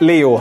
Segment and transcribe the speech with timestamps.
[0.00, 0.40] Leo,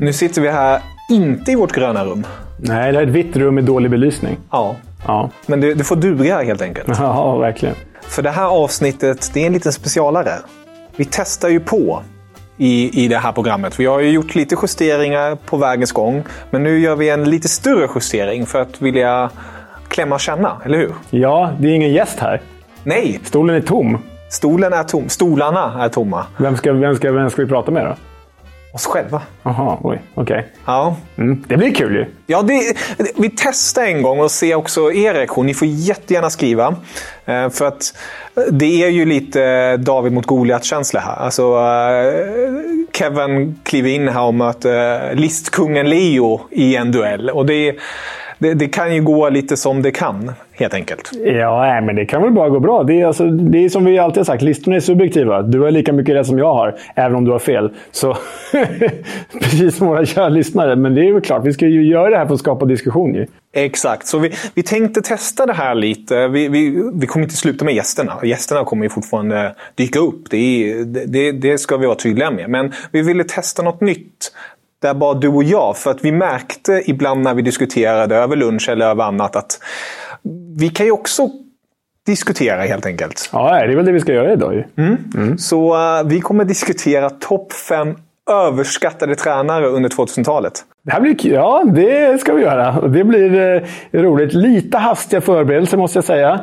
[0.00, 2.26] nu sitter vi här, inte i vårt gröna rum.
[2.58, 4.36] Nej, det är ett vitt rum med dålig belysning.
[4.50, 4.76] Ja,
[5.06, 6.88] Ja, men det, får duga helt enkelt.
[6.98, 7.74] ja verkligen.
[8.02, 10.32] För det här avsnittet, det är en liten specialare.
[10.96, 12.02] Vi testar ju på
[12.56, 13.80] i, i det här programmet.
[13.80, 16.22] Vi har ju gjort lite justeringar på vägens gång.
[16.50, 19.30] Men nu gör vi en lite större justering för att vilja
[19.88, 20.92] klämma och känna, eller hur?
[21.10, 22.40] Ja, det är ingen gäst här.
[22.82, 23.98] Nej, Stolen är tom.
[24.30, 25.08] stolen är tom.
[25.08, 26.26] Stolarna är tomma.
[26.36, 27.94] Vem ska, vem ska, vem ska vi prata med då?
[28.72, 29.22] Oss själva.
[29.42, 30.46] Jaha, oj, okej.
[30.66, 32.06] Ja, Mm, det blir kul ju.
[32.26, 32.76] Ja, det,
[33.16, 35.46] vi testar en gång och ser också er reaktion.
[35.46, 36.74] Ni får jättegärna skriva.
[37.24, 37.94] Eh, För att
[38.50, 41.16] det är ju lite David mot Goliat-känsla här.
[41.16, 42.12] Alltså, eh,
[42.92, 47.30] Kevin kliver in här och möter listkungen Leo i en duell.
[47.30, 47.74] Och det,
[48.40, 51.10] det, det kan ju gå lite som det kan, helt enkelt.
[51.24, 52.82] Ja, nej, men det kan väl bara gå bra.
[52.82, 55.42] Det är, alltså, det är som vi alltid har sagt, listorna är subjektiva.
[55.42, 57.70] Du har lika mycket rätt som jag har, även om du har fel.
[57.90, 58.16] Så,
[59.40, 60.76] precis som våra kära lyssnare.
[60.76, 63.14] Men det är väl klart, vi ska ju göra det här för att skapa diskussion
[63.14, 63.26] ju.
[63.52, 66.28] Exakt, så vi, vi tänkte testa det här lite.
[66.28, 68.18] Vi, vi, vi kommer inte sluta med gästerna.
[68.22, 70.30] Gästerna kommer ju fortfarande dyka upp.
[70.30, 72.50] Det, är, det, det ska vi vara tydliga med.
[72.50, 74.32] Men vi ville testa något nytt.
[74.82, 75.76] Där bara du och jag.
[75.76, 79.58] För att vi märkte ibland när vi diskuterade över lunch eller över annat att
[80.56, 81.28] vi kan ju också
[82.06, 83.30] diskutera helt enkelt.
[83.32, 84.64] Ja, det är väl det vi ska göra idag ju.
[85.38, 87.94] Så eh, vi kommer diskutera topp fem
[88.30, 90.52] överskattade tränare under 2000-talet.
[90.84, 91.32] Det här blir kul.
[91.32, 92.88] Ja, det ska vi göra.
[92.88, 93.54] Det blir
[93.92, 94.32] eh, roligt.
[94.32, 96.40] Lite hastiga förberedelser måste jag säga.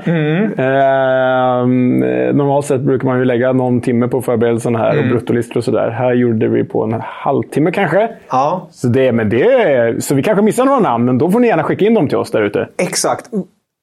[0.58, 5.58] Ehm, eh, normalt sett brukar man ju lägga någon timme på förberedelserna här och bruttolistor
[5.58, 5.90] och sådär.
[5.90, 8.10] Här gjorde vi på en halvtimme kanske.
[8.30, 11.48] Ja, Så, det, men det, så vi kanske missar några namn, men då får ni
[11.48, 12.68] gärna skicka in dem till oss där ute.
[12.78, 13.26] Exakt.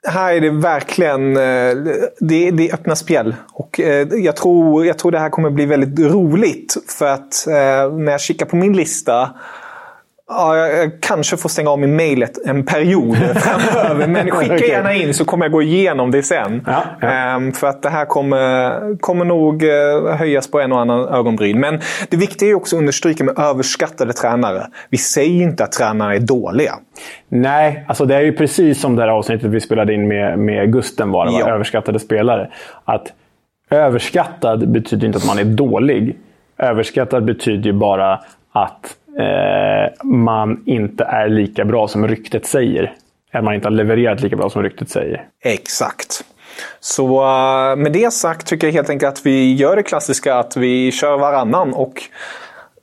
[0.07, 1.75] Här är det verkligen eh,
[2.21, 3.35] det, det är öppna spjäll.
[3.53, 6.77] Och eh, jag tror, jag tror det här kommer bli väldigt roligt.
[6.89, 9.31] För att eh, när jag kikar på min lista
[10.29, 14.07] Ja, jag kanske får stänga av min mail ett- en period framöver.
[14.07, 16.63] Men skicka gärna in så kommer jag gå igenom det sen.
[16.67, 17.09] Ja, ja.
[17.09, 21.61] Ehm, För att det här kommer, kommer nog eh, höjas på en och annan ögonbryn.
[21.61, 24.67] Men det viktiga är också att understryka med överskattade tränare.
[24.91, 26.75] Vi säger inte att tränare är dåliga.
[27.29, 30.73] Nej, alltså det är ju precis som det här avsnittet vi spelade in med, med
[30.73, 31.49] Gusten var Ja.
[31.51, 32.51] överskattade spelare.
[32.85, 33.07] Att
[33.71, 36.17] överskattad betyder inte att man är dålig.
[36.59, 38.21] Överskattad betyder ju bara
[38.55, 42.95] att eh, man inte är lika bra som ryktet säger.
[43.33, 45.25] Att man inte har levererat lika bra som ryktet säger.
[45.45, 46.25] Exakt.
[46.81, 50.57] Så uh, med det sagt tycker jag helt enkelt att vi gör det klassiska att
[50.57, 51.75] vi kör varannan.
[51.75, 52.03] Och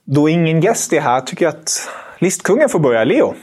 [0.04, 1.88] då ingen gäst är här tycker jag att
[2.18, 3.04] listkungen får börja.
[3.04, 3.34] Leo.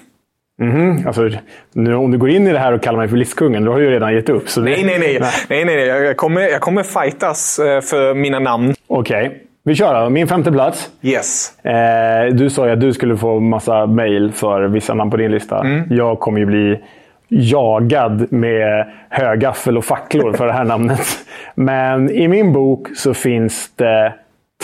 [0.61, 1.29] Mm, alltså,
[1.73, 3.79] nu, om du går in i det här och kallar mig för listkungen, då har
[3.79, 4.49] du ju redan gett upp.
[4.49, 5.19] Så nej, nej, nej.
[5.19, 5.65] nej.
[5.65, 5.87] nej, nej.
[5.87, 8.73] Jag, kommer, jag kommer fightas eh, för mina namn.
[8.87, 9.27] Okej.
[9.27, 9.39] Okay.
[9.69, 10.09] Vi kör då.
[10.09, 10.89] Min femte plats.
[11.01, 11.59] Yes.
[11.65, 15.31] Eh, du sa ju att du skulle få massa mail för vissa namn på din
[15.31, 15.59] lista.
[15.59, 15.83] Mm.
[15.89, 16.79] Jag kommer ju bli
[17.27, 21.07] jagad med högaffel och facklor för det här namnet.
[21.55, 24.13] Men i min bok så finns det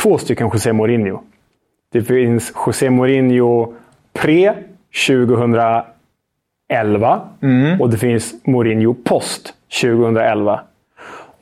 [0.01, 1.21] två stycken José Mourinho.
[1.91, 3.73] Det finns José Mourinho
[4.13, 4.53] pre
[5.07, 5.85] 2011
[7.41, 7.81] mm.
[7.81, 10.59] och det finns Mourinho post 2011.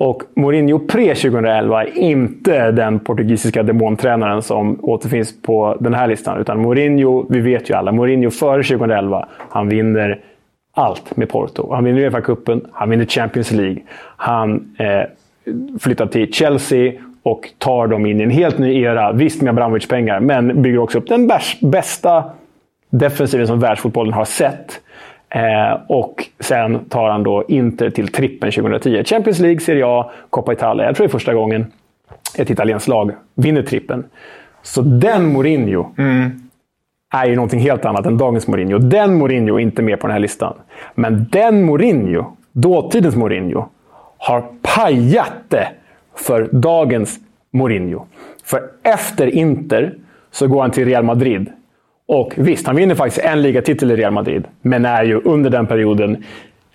[0.04, 6.42] Och Mourinho pre-2011 är inte den portugisiska demontränaren som återfinns på den här listan.
[6.42, 10.20] Utan Mourinho, vi vet ju alla, Mourinho före 2011, han vinner
[10.74, 11.74] allt med Porto.
[11.74, 13.78] Han vinner Uefa-cupen, han vinner Champions League.
[14.18, 15.02] Han eh,
[15.80, 19.12] flyttar till Chelsea och tar dem in i en helt ny era.
[19.12, 22.24] Visst med Abramovic-pengar, men bygger också upp den bästa
[22.90, 24.82] defensiven som världsfotbollen har sett.
[25.36, 29.04] Eh, och sen tar han då Inter till trippen 2010.
[29.04, 30.86] Champions League, Serie A, Coppa Italia.
[30.86, 31.72] Jag tror det är första gången
[32.38, 34.04] ett italienskt lag vinner trippen.
[34.62, 36.50] Så den Mourinho mm.
[37.14, 38.78] är ju någonting helt annat än dagens Mourinho.
[38.78, 40.54] Den Mourinho är inte med på den här listan.
[40.96, 43.66] Men den Mourinho, dåtidens Mourinho,
[44.18, 45.68] har pajat det
[46.16, 47.20] för dagens
[47.52, 48.06] Mourinho.
[48.44, 49.94] För efter Inter
[50.32, 51.52] så går han till Real Madrid
[52.08, 55.68] och visst, han vinner faktiskt en ligatitel i Real Madrid, men är ju under den
[55.68, 56.24] perioden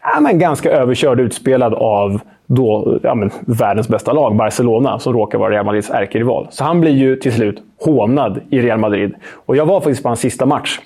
[0.03, 5.39] ja, men ganska överkörd utspelad av då, ja, men, världens bästa lag, Barcelona, som råkar
[5.39, 6.47] vara Real Madrids ärkerival.
[6.51, 9.15] Så han blir ju till slut hånad i Real Madrid.
[9.47, 10.81] Och jag var faktiskt på hans sista match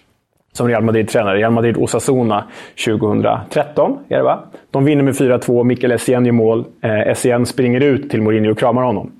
[0.53, 1.39] som Real Madrid-tränare.
[1.39, 2.45] Real Madrid-Osasuna
[2.87, 4.45] 2013, är det va?
[4.71, 6.65] De vinner med 4-2, Mikael Essien gör mål.
[6.83, 9.13] Eh, Essien springer ut till Mourinho och kramar honom.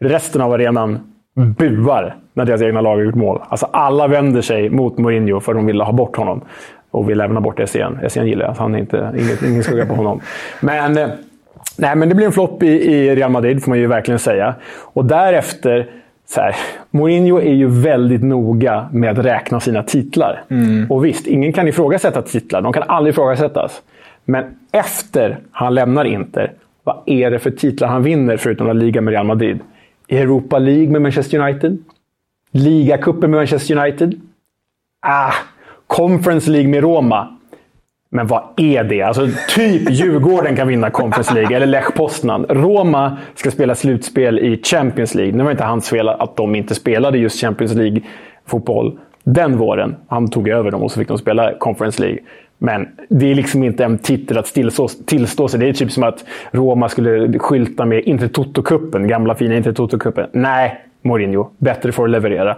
[0.00, 3.40] Resten av arenan buar när deras egna lag har gjort mål.
[3.48, 6.40] Alltså alla vänder sig mot Mourinho för de vill ha bort honom.
[6.90, 7.98] Och vill lämna bort Essien.
[8.02, 10.20] Essien gillar jag, han är inte, inget, ingen skugga på honom.
[10.60, 11.08] Men, eh,
[11.78, 14.54] nej, men det blir en flopp i, i Real Madrid, får man ju verkligen säga.
[14.80, 15.86] Och därefter,
[16.28, 16.56] så här,
[16.90, 20.42] Mourinho är ju väldigt noga med att räkna sina titlar.
[20.48, 20.86] Mm.
[20.90, 22.62] Och visst, ingen kan ifrågasätta titlar.
[22.62, 23.82] De kan aldrig ifrågasättas.
[24.24, 26.52] Men efter han lämnar Inter,
[26.84, 29.58] vad är det för titlar han vinner förutom La Liga med Real Madrid?
[30.08, 31.78] Europa League med Manchester United.
[32.50, 34.20] Ligacupen med Manchester United.
[35.00, 35.32] Ah,
[35.86, 37.38] Conference League med Roma.
[38.10, 39.02] Men vad är det?
[39.02, 42.46] Alltså, typ Djurgården kan vinna Conference League, eller Lech Poznan.
[42.48, 45.36] Roma ska spela slutspel i Champions League.
[45.36, 49.96] Nu var inte hans fel att de inte spelade just Champions League-fotboll den våren.
[50.08, 52.18] Han tog över dem och så fick de spela Conference League.
[52.58, 55.60] Men det är liksom inte en titel att tillstå, tillstå sig.
[55.60, 60.26] Det är typ som att Roma skulle skylta med Intertoto-cupen, gamla fina Intertoto-cupen.
[60.32, 61.50] Nej, Mourinho.
[61.58, 62.56] Bättre får leverera.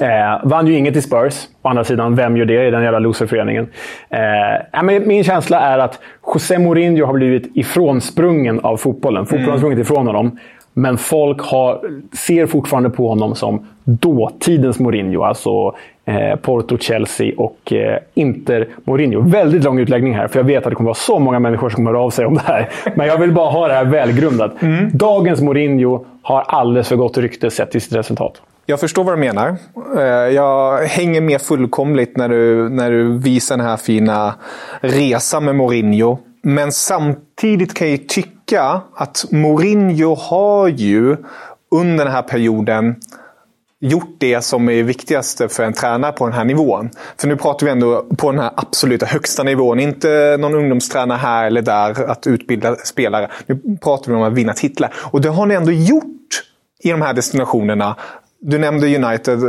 [0.00, 1.48] Eh, vann ju inget i Spurs.
[1.62, 3.68] Å andra sidan, vem gör det i den jävla loserföreningen?
[4.10, 6.00] Eh, men min känsla är att
[6.34, 9.26] José Mourinho har blivit ifrånsprungen av fotbollen.
[9.26, 9.60] Fotbollen har mm.
[9.60, 10.38] sprungit ifrån honom.
[10.72, 11.80] Men folk har,
[12.12, 15.22] ser fortfarande på honom som dåtidens Mourinho.
[15.22, 15.74] Alltså
[16.06, 19.20] eh, Porto, Chelsea och eh, Inter Mourinho.
[19.20, 21.76] Väldigt lång utläggning här, för jag vet att det kommer vara så många människor som
[21.76, 22.68] kommer av sig om det här.
[22.94, 24.62] Men jag vill bara ha det här välgrundat.
[24.62, 24.90] Mm.
[24.92, 28.42] Dagens Mourinho har alldeles för gott rykte sett till sitt resultat.
[28.68, 29.56] Jag förstår vad du menar.
[29.96, 30.02] Eh,
[30.34, 34.34] jag hänger med fullkomligt när du, när du visar den här fina
[34.80, 36.18] resan med Mourinho.
[36.42, 41.16] Men samtidigt kan jag tycka att Mourinho har ju
[41.70, 42.94] under den här perioden
[43.80, 46.90] gjort det som är viktigast för en tränare på den här nivån.
[47.20, 49.80] För nu pratar vi ändå på den här absoluta högsta nivån.
[49.80, 53.30] Inte någon ungdomstränare här eller där att utbilda spelare.
[53.46, 54.94] Nu pratar vi om att vinna titlar.
[54.96, 56.42] Och det har ni ändå gjort
[56.82, 57.96] i de här destinationerna.
[58.40, 59.40] Du nämnde United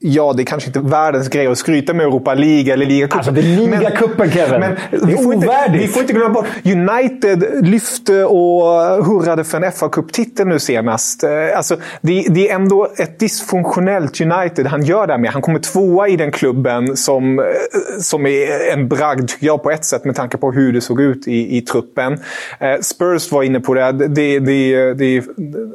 [0.00, 3.18] Ja, det är kanske inte världens grej att skryta med Europa League eller ligacupen.
[3.18, 4.60] Alltså, det är ligacupen Kevin!
[4.60, 4.72] Men
[5.10, 5.82] är ovärdigt!
[5.82, 8.64] vi får inte glömma bort, United lyfte och
[9.04, 11.24] hurrade för en fa Cup-titel nu senast.
[11.24, 15.30] Eh, alltså, det, det, är ändå ett dysfunktionellt United han gör det med.
[15.30, 17.44] Han kommer tvåa i den klubben som, eh,
[18.00, 21.00] som är en bragd, tycker jag, på ett sätt med tanke på hur det såg
[21.00, 22.12] ut i, i truppen.
[22.60, 23.92] Eh, Spurs var inne på det.
[23.92, 25.24] det, det, det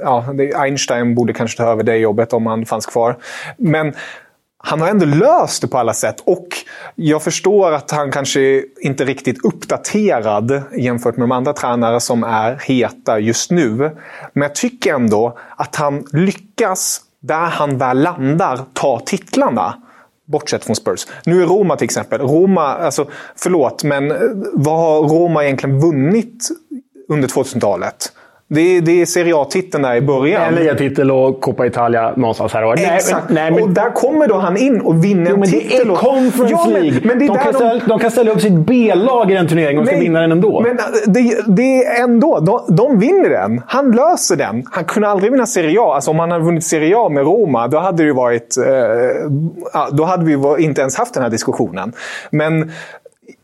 [0.02, 0.26] ja,
[0.56, 3.18] Einstein borde kanske ta över det jobbet om han fanns kvar.
[3.58, 3.94] Men
[4.66, 6.16] han har ändå löst det på alla sätt.
[6.26, 6.48] Och
[6.96, 12.24] jag förstår att han kanske inte är riktigt uppdaterad jämfört med de andra tränare som
[12.24, 13.98] är heta just nu.
[14.34, 19.76] Men jag tycker ändå att han lyckas, där han väl landar, ta titlarna.
[20.26, 21.08] Bortsett från Spurs.
[21.26, 22.22] Nu är Roma till exempel.
[22.22, 24.14] Roma, alltså, förlåt, men
[24.54, 26.50] vad har Roma egentligen vunnit
[27.10, 28.12] under 2000-talet.
[28.48, 30.42] Det är, det är Serie A-titeln där i början.
[30.44, 32.76] En ligatitel och Coppa Italia någonstans här och var.
[32.96, 33.30] Exakt.
[33.30, 35.88] Nej, men, och där kommer då han in och vinner jo, en men det titel.
[35.88, 37.00] är och- Conference Ja, League.
[37.04, 39.80] Men det är de, kan ställa, de kan ställa upp sitt B-lag i den turneringen
[39.82, 40.62] och ska Nej, vinna den ändå.
[40.62, 43.62] Men äh, det, det är ändå, de, de vinner den.
[43.68, 44.64] Han löser den.
[44.72, 45.94] Han kunde aldrig vinna Serie A.
[45.96, 48.58] Alltså om han hade vunnit Serie A med Roma, då hade det varit...
[48.58, 49.30] Eh,
[49.92, 51.94] då hade vi inte ens haft den här diskussionen.
[52.32, 52.72] Men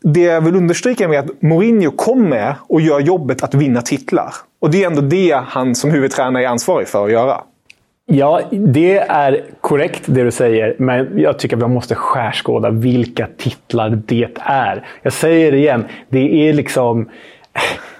[0.02, 4.34] det jag vill understryka är att Mourinho kommer och gör jobbet att vinna titlar.
[4.60, 7.40] Och det är ändå det han som huvudtränare är ansvarig för att göra.
[8.06, 13.26] Ja, det är korrekt det du säger, men jag tycker att vi måste skärskåda vilka
[13.38, 14.86] titlar det är.
[15.02, 17.08] Jag säger det igen, det är liksom...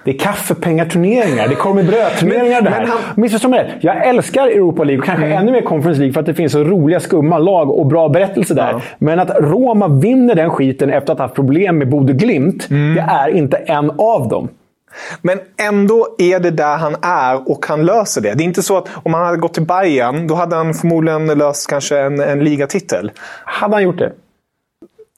[0.05, 2.85] Det är kaffepengaturneringar, det kommer brödturneringar det här.
[2.87, 3.83] han- Missförstå mig rätt.
[3.83, 6.63] Jag älskar Europa League och kanske ännu mer Conference League för att det finns så
[6.63, 8.69] roliga, skumma lag och bra berättelser där.
[8.71, 8.81] Ja.
[8.99, 13.05] Men att Roma vinner den skiten efter att ha haft problem med Bodø Glimt, det
[13.09, 14.47] är inte en av dem.
[15.21, 18.33] Men ändå är det där han är och han löser det.
[18.33, 21.27] Det är inte så att om han hade gått till Bayern då hade han förmodligen
[21.27, 23.11] löst kanske en, en ligatitel.
[23.45, 24.11] Hade han gjort det?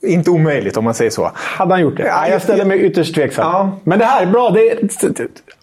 [0.08, 1.32] Inte omöjligt om man säger så.
[1.34, 2.04] Hade han gjort det?
[2.04, 3.46] Ja, jag ställer mig ytterst tveksam.
[3.46, 3.72] Ja.
[3.84, 4.50] Men det här, bra.
[4.50, 4.78] Det är,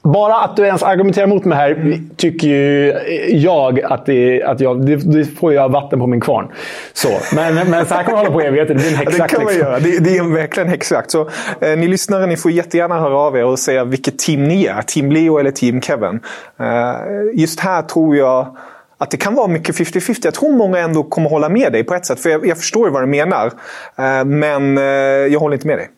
[0.03, 2.95] bara att du ens argumenterar mot mig här tycker ju
[3.33, 6.49] jag att, det, att jag, det, det får jag vatten på min kvarn.
[6.93, 7.09] Så.
[7.35, 8.75] Men, men så här kommer jag hålla på i evigheter.
[8.75, 9.33] Det blir en Ja, det häxjakt.
[9.35, 9.69] kan man liksom.
[9.69, 9.81] göra.
[9.81, 11.11] Det, det är verkligen häxjakt.
[11.11, 11.29] Så
[11.61, 14.83] eh, ni lyssnare, ni får jättegärna höra av er och säga vilket team ni är.
[14.83, 16.21] Team Leo eller Team Kevin.
[16.61, 16.95] Eh,
[17.35, 18.57] just här tror jag
[19.01, 20.21] att det kan vara mycket 50-50.
[20.23, 22.21] Jag tror många ändå kommer hålla med dig på ett sätt.
[22.21, 23.47] För jag, jag förstår ju vad du menar.
[23.97, 24.85] Eh, men eh,
[25.33, 25.91] jag håller inte med dig.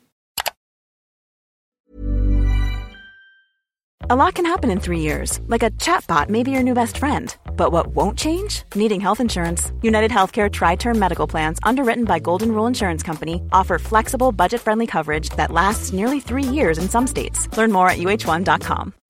[4.11, 6.99] A lot can happen in three years, like a chatbot may be your new best
[6.99, 7.35] friend.
[7.57, 8.65] But what won't change?
[8.75, 9.73] Needing health insurance.
[9.83, 14.61] United Healthcare Tri Term Medical Plans, underwritten by Golden Rule Insurance Company, offer flexible, budget
[14.61, 17.49] friendly coverage that lasts nearly three years in some states.
[17.57, 18.93] Learn more at uh1.com.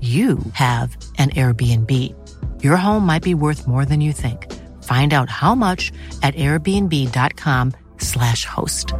[0.00, 1.90] you have an Airbnb.
[2.62, 4.46] Your home might be worth more than you think.
[4.82, 5.92] Find out how much
[6.22, 8.94] at airbnb.com/slash host.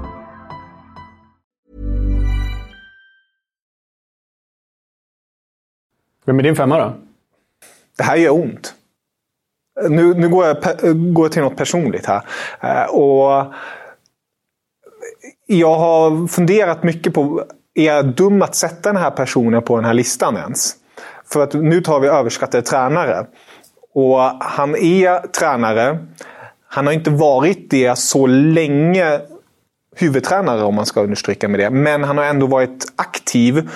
[6.27, 6.93] Vem är din femma då?
[7.99, 8.75] Det här gör ont.
[9.89, 10.57] Nu, nu går, jag,
[11.15, 12.23] går jag till något personligt här.
[12.61, 13.55] Eh, Och
[15.47, 19.85] jag har funderat mycket på, är jag dum att sätta den här personen på den
[19.85, 20.77] här listan ens?
[21.33, 23.27] För att nu tar vi överskattade tränare.
[23.95, 25.99] Och han är tränare.
[26.69, 29.21] Han har inte varit det så länge
[29.97, 31.71] huvudtränare om man ska understryka med det.
[31.71, 33.69] Men han har ändå varit aktiv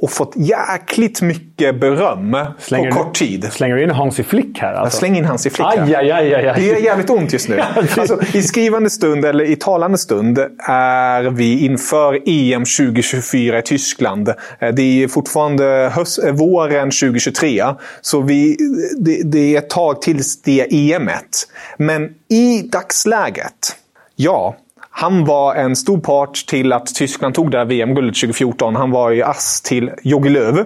[0.00, 3.48] och fått jäkligt mycket beröm Slänger på kort tid.
[3.52, 4.72] Slänger du in Hans i Flick här?
[4.72, 4.98] Jag Alltså?
[4.98, 5.82] slänger in hans i flickan.
[5.82, 6.52] Aj, aj, aj, aj.
[6.56, 7.60] Det gör jävligt ont just nu.
[7.96, 10.38] Alltså, I skrivande stund, eller i talande stund,
[10.68, 14.28] är vi inför EM 2024 i Tyskland.
[14.28, 14.34] Eh,
[14.72, 17.64] Det är fortfarande höst, eh, våren 2023.
[18.00, 18.56] Så vi,
[18.98, 21.48] det, det är ett tag tills det EMet.
[21.78, 23.76] Men i dagsläget,
[24.16, 24.56] ja.
[25.00, 28.76] Han var en stor part till att Tyskland tog det här VM-guldet 2014.
[28.76, 30.64] Han var i ass till Jogi Löw.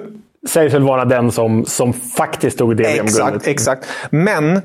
[0.48, 3.46] Sägs väl vara den som, som faktiskt tog det Exakt, VM-guldet.
[3.46, 3.86] exakt.
[4.10, 4.62] Men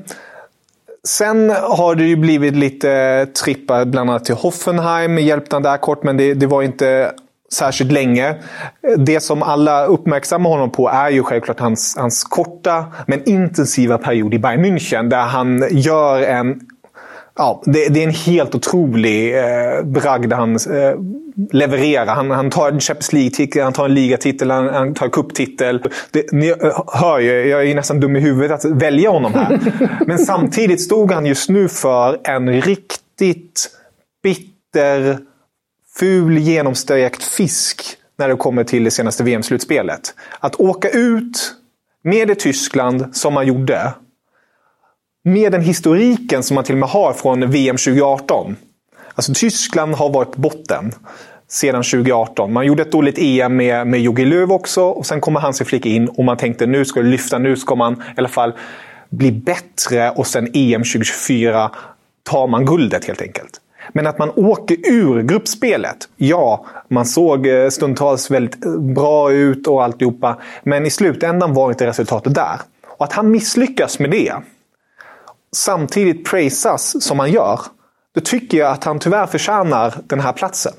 [1.08, 5.18] sen har det ju blivit lite trippar bland annat till Hoffenheim.
[5.18, 7.12] Hjälpte han där kort, men det, det var inte
[7.52, 8.34] särskilt länge.
[8.96, 14.34] Det som alla uppmärksammar honom på är ju självklart hans, hans korta men intensiva period
[14.34, 15.08] i Bayern München.
[15.08, 16.60] Där han gör en
[17.38, 20.94] Ja, det, det är en helt otrolig eh, bragd han eh,
[21.52, 22.06] levererar.
[22.14, 25.82] Han, han tar en Champions League-titel, han tar en ligatitel, han, han tar en cuptitel.
[26.10, 26.54] Det- Ni
[26.86, 29.60] hör ju, jag är nästan dum i huvudet att välja honom här.
[30.06, 33.70] Men samtidigt stod han just nu för en riktigt
[34.22, 35.18] bitter,
[35.98, 37.82] ful, genomstekt fisk
[38.18, 40.14] när det kommer till det senaste VM-slutspelet.
[40.40, 41.52] Att åka ut
[42.04, 43.92] med det Tyskland som man gjorde.
[45.28, 48.56] Med den historiken som man till och med har från VM 2018.
[49.14, 50.92] Alltså Tyskland har varit på botten
[51.48, 52.52] sedan 2018.
[52.52, 55.86] Man gjorde ett dåligt EM med, med Jogi Löw också och sen kommer Hansi Flick
[55.86, 58.52] in och man tänkte nu ska det lyfta, nu ska man i alla fall
[59.10, 61.70] bli bättre och sen EM 2024
[62.22, 63.60] tar man guldet helt enkelt.
[63.92, 66.08] Men att man åker ur gruppspelet.
[66.16, 70.38] Ja, man såg eh, stundtals väldigt eh, bra ut och alltihopa.
[70.62, 72.60] Men i slutändan var inte resultatet där.
[72.86, 74.32] Och att han misslyckas med det.
[75.56, 77.60] Samtidigt praisas som han gör.
[78.14, 80.72] Då tycker jag att han tyvärr förtjänar den här platsen.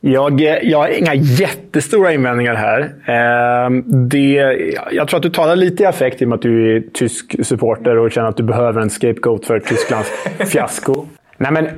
[0.00, 2.94] Jag, jag har inga jättestora invändningar här.
[3.06, 4.56] Ehm, det,
[4.92, 7.46] jag tror att du talar lite i affekt i och med att du är tysk
[7.46, 10.08] supporter och känner att du behöver en scapegoat för Tysklands
[10.38, 11.06] fiasko.
[11.36, 11.68] Nej, men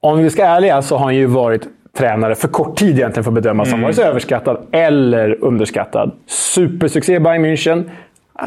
[0.00, 3.24] om vi ska vara ärliga så har han ju varit tränare för kort tid egentligen
[3.24, 3.82] för att bedömas som mm.
[3.82, 6.12] vare sig överskattad eller underskattad.
[6.26, 7.90] Supersuccé i Bayern München.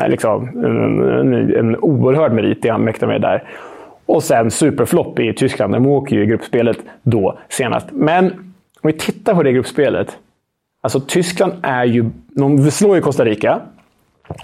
[0.07, 3.43] Liksom en, en, en oerhörd merit det han mäktar med där.
[4.05, 5.73] Och sen superflopp i Tyskland.
[5.73, 7.87] De åker ju i gruppspelet då senast.
[7.91, 8.25] Men
[8.81, 10.17] om vi tittar på det gruppspelet.
[10.81, 12.05] Alltså Tyskland är ju...
[12.27, 13.61] De slår ju Costa Rica.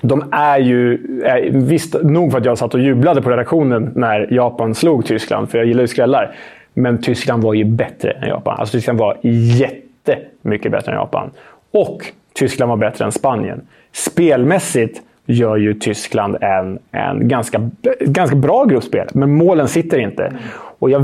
[0.01, 0.93] De är ju...
[1.25, 5.49] Är, visst nog för att jag satt och jublade på redaktionen när Japan slog Tyskland,
[5.49, 6.35] för jag gillar ju skrällar.
[6.73, 8.55] Men Tyskland var ju bättre än Japan.
[8.59, 11.31] Alltså Tyskland var jättemycket bättre än Japan.
[11.71, 13.61] Och Tyskland var bättre än Spanien.
[13.91, 17.69] Spelmässigt gör ju Tyskland en, en ganska,
[17.99, 20.33] ganska bra gruppspel, men målen sitter inte.
[20.79, 21.01] Och jag,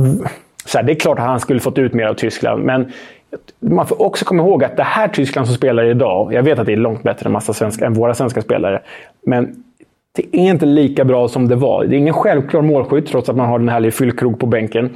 [0.65, 2.91] så här, det är klart att han skulle fått ut mer av Tyskland, men
[3.59, 6.65] man får också komma ihåg att det här Tyskland som spelar idag, jag vet att
[6.65, 8.81] det är långt bättre än, massa svenska, än våra svenska spelare,
[9.25, 9.63] men
[10.15, 11.85] det är inte lika bra som det var.
[11.85, 14.89] Det är ingen självklar målskytt, trots att man har den här fyllkrog på bänken.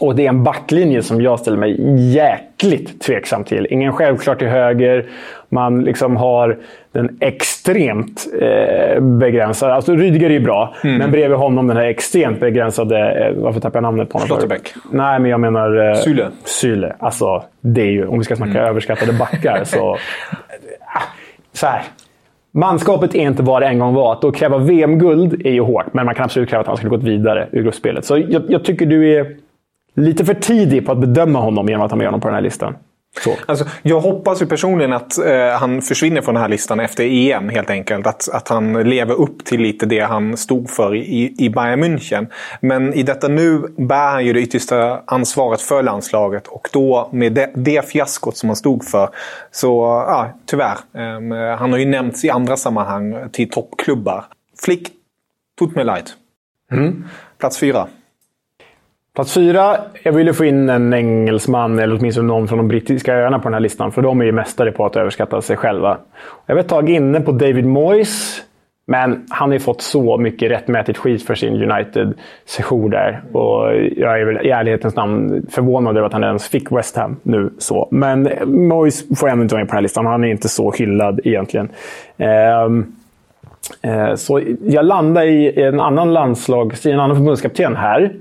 [0.00, 1.76] Och det är en backlinje som jag ställer mig
[2.12, 3.66] jäkligt tveksam till.
[3.70, 5.06] Ingen självklar till höger.
[5.48, 6.58] Man liksom har
[6.92, 9.74] den extremt eh, begränsade...
[9.74, 10.98] Alltså Rydiger är ju bra, mm.
[10.98, 13.26] men bredvid honom den här extremt begränsade...
[13.26, 14.28] Eh, varför tappar jag namnet på honom?
[14.28, 14.74] Schlotterbeck?
[14.90, 15.90] Nej, men jag menar...
[15.90, 16.26] Eh, Syle.
[16.44, 16.92] Syle.
[16.98, 18.06] Alltså, det är ju...
[18.06, 18.64] Om vi ska snacka mm.
[18.64, 19.96] överskattade backar så...
[20.94, 21.02] Ah,
[21.52, 21.82] så här.
[22.52, 24.12] Manskapet är inte vad det en gång var.
[24.12, 26.90] Att då kräva VM-guld är ju hårt, men man kan absolut kräva att han skulle
[26.90, 28.04] gått vidare ur gruppspelet.
[28.04, 29.36] Så jag, jag tycker du är
[29.94, 32.42] lite för tidig på att bedöma honom genom att ha med honom på den här
[32.42, 32.74] listan.
[33.18, 33.36] Så.
[33.46, 37.48] Alltså, jag hoppas ju personligen att eh, han försvinner från den här listan efter EM
[37.48, 38.06] helt enkelt.
[38.06, 42.26] Att, att han lever upp till lite det han stod för i, i Bayern München.
[42.60, 47.32] Men i detta nu bär han ju det yttersta ansvaret för landslaget och då med
[47.32, 49.10] det, det fiaskot som han stod för.
[49.50, 49.68] Så
[50.08, 50.78] ja, tyvärr.
[50.94, 54.24] Eh, han har ju nämnts i andra sammanhang till toppklubbar.
[54.64, 54.90] Flick,
[55.58, 56.10] tut mir leid.
[56.72, 57.04] Mm.
[57.38, 57.88] Plats fyra.
[59.14, 63.38] Plats fyra, jag ville få in en engelsman, eller åtminstone någon från de brittiska öarna
[63.38, 63.92] på den här listan.
[63.92, 65.98] För de är ju mästare på att överskatta sig själva.
[66.46, 68.42] Jag var ett tag inne på David Moyes.
[68.86, 73.22] Men han har ju fått så mycket rättmätigt skit för sin United-sejour där.
[73.32, 77.16] Och jag är väl i ärlighetens namn förvånad över att han ens fick West Ham
[77.22, 77.50] nu.
[77.58, 77.88] så.
[77.90, 80.06] Men Moyes får ändå inte vara med på den här listan.
[80.06, 81.68] Han är inte så hyllad egentligen.
[82.66, 82.96] Um,
[84.16, 88.12] så jag landar i en annan landslags, i en annan förbundskapten här.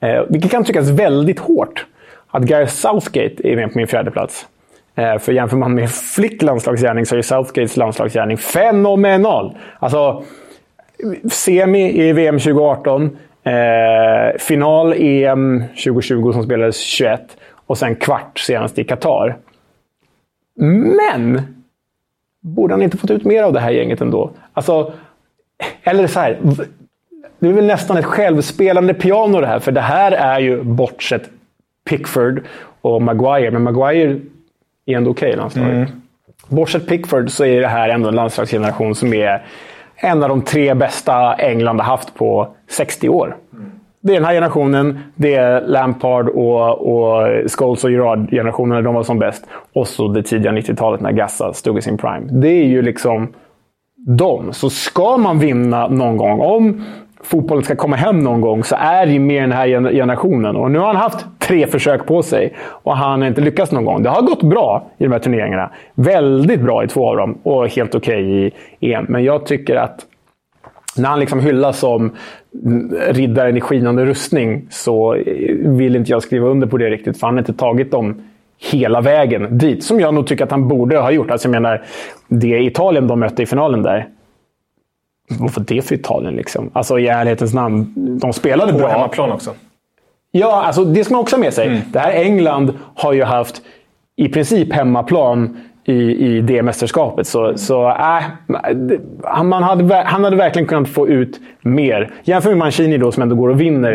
[0.00, 1.86] Eh, vilket kan tyckas väldigt hårt.
[2.30, 4.46] Att Gareth Southgate är med på min fjärde plats.
[4.94, 9.56] Eh, för jämför man med Flick landslagsgärning så är Southgates landslagsgärning fenomenal.
[9.78, 10.22] Alltså,
[11.30, 18.78] semi i VM 2018, eh, final EM 2020 som spelades 21 och sen kvart senast
[18.78, 19.36] i Qatar.
[20.96, 21.40] Men!
[22.40, 24.30] Borde han inte fått ut mer av det här gänget ändå?
[24.52, 24.92] Alltså,
[25.82, 26.38] eller så här,
[27.38, 31.22] det är väl nästan ett självspelande piano det här, för det här är ju bortsett
[31.88, 32.42] Pickford
[32.80, 34.20] och Maguire, men Maguire
[34.86, 35.72] är ändå okej okay i landslaget.
[35.72, 36.02] Mm.
[36.48, 39.44] Bortsett Pickford så är det här ändå en landslagsgeneration som är
[39.96, 43.36] en av de tre bästa England har haft på 60 år.
[43.52, 43.70] Mm.
[44.00, 48.94] Det är den här generationen, det är Lampard och, och Scholes och Gerard-generationen när de
[48.94, 49.46] var som bäst.
[49.72, 52.26] Och så det tidiga 90-talet när Gassa stod i sin prime.
[52.30, 53.32] Det är ju liksom
[54.06, 54.52] de.
[54.52, 56.84] Så ska man vinna någon gång, om
[57.26, 60.56] fotbollen ska komma hem någon gång så är det ju med den här generationen.
[60.56, 63.84] Och nu har han haft tre försök på sig och han har inte lyckats någon
[63.84, 64.02] gång.
[64.02, 65.70] Det har gått bra i de här turneringarna.
[65.94, 69.06] Väldigt bra i två av dem och helt okej okay i EM.
[69.08, 70.06] Men jag tycker att
[70.96, 72.10] när han liksom hyllas som
[73.08, 75.16] riddaren i skinande rustning så
[75.58, 77.20] vill inte jag skriva under på det riktigt.
[77.20, 78.22] För han har inte tagit dem
[78.72, 79.84] hela vägen dit.
[79.84, 81.30] Som jag nog tycker att han borde ha gjort.
[81.30, 81.82] Alltså jag menar,
[82.28, 84.08] det Italien de mötte i finalen där
[85.28, 86.70] vad var det för Italien liksom?
[86.72, 88.86] Alltså i ärlighetens namn, de spelade På bra.
[88.86, 89.54] På hemmaplan också.
[90.30, 91.66] Ja, alltså det ska man också ha med sig.
[91.66, 91.80] Mm.
[91.92, 93.62] Det här England har ju haft
[94.16, 97.26] i princip hemmaplan i, i det mästerskapet.
[97.26, 102.10] Så, så äh, man hade, han hade verkligen kunnat få ut mer.
[102.24, 103.92] Jämför med Mancini då, som ändå går och vinner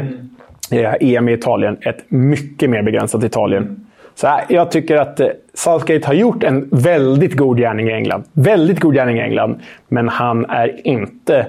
[0.72, 0.96] mm.
[1.02, 1.78] EM i Italien.
[1.82, 3.86] Ett mycket mer begränsat Italien.
[4.22, 8.24] Så äh, jag tycker att eh, Southgate har gjort en väldigt god gärning i England.
[8.34, 9.60] Väldigt god gärning i England.
[9.88, 11.48] Men han är inte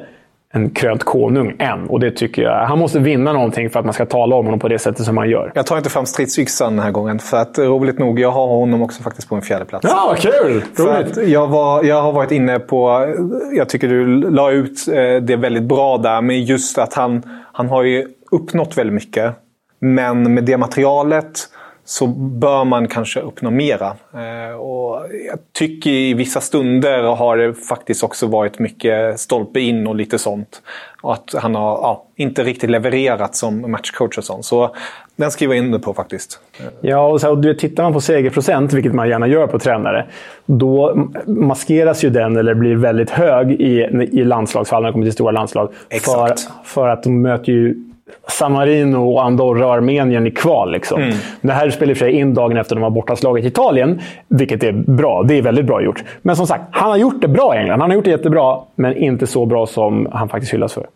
[0.52, 1.88] en krönt konung än.
[1.88, 2.66] Och det tycker jag.
[2.66, 5.16] Han måste vinna någonting för att man ska tala om honom på det sättet som
[5.16, 5.52] han gör.
[5.54, 7.18] Jag tar inte fram stridsyxan den här gången.
[7.18, 9.86] För att roligt nog, jag har honom också faktiskt på en fjärde plats.
[9.88, 10.64] Ja, vad kul!
[10.76, 11.28] Roligt.
[11.28, 13.06] jag, var, jag har varit inne på...
[13.52, 16.20] Jag tycker du la ut eh, det väldigt bra där.
[16.20, 19.34] Men just att han, han har ju uppnått väldigt mycket.
[19.78, 21.48] Men med det materialet
[21.84, 23.96] så bör man kanske uppnå mera.
[24.14, 29.86] Eh, och jag tycker i vissa stunder har det faktiskt också varit mycket stolpe in
[29.86, 30.62] och lite sånt.
[31.02, 34.44] Och att han har ja, inte riktigt levererat som matchcoach och sånt.
[34.44, 34.74] Så
[35.16, 36.40] den skriver jag in på faktiskt.
[36.80, 40.06] Ja, och, så, och du, tittar man på segerprocent, vilket man gärna gör på tränare,
[40.46, 43.80] då maskeras ju den, eller blir väldigt hög i,
[44.12, 45.72] i landslagsfall när det kommer till stora landslag.
[46.04, 47.91] För, för att de möter ju
[48.28, 50.72] San och Andorra och Armenien i kval.
[50.72, 51.02] Liksom.
[51.02, 51.14] Mm.
[51.40, 55.22] Det här spelar i sig in dagen efter de har bortaslaget Italien, vilket är bra.
[55.22, 56.04] Det är väldigt bra gjort.
[56.22, 57.80] Men som sagt, han har gjort det bra i England.
[57.80, 60.86] Han har gjort det jättebra, men inte så bra som han faktiskt hyllas för.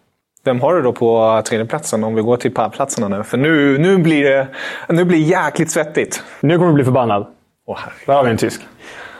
[0.44, 3.22] Vem har du då på tredjeplatsen om vi går till pallplatserna nu?
[3.22, 4.48] För nu, nu blir det
[4.88, 6.22] nu blir jäkligt svettigt.
[6.40, 7.26] Nu kommer du bli förbannad.
[7.66, 8.60] Åh, Där har vi en tysk.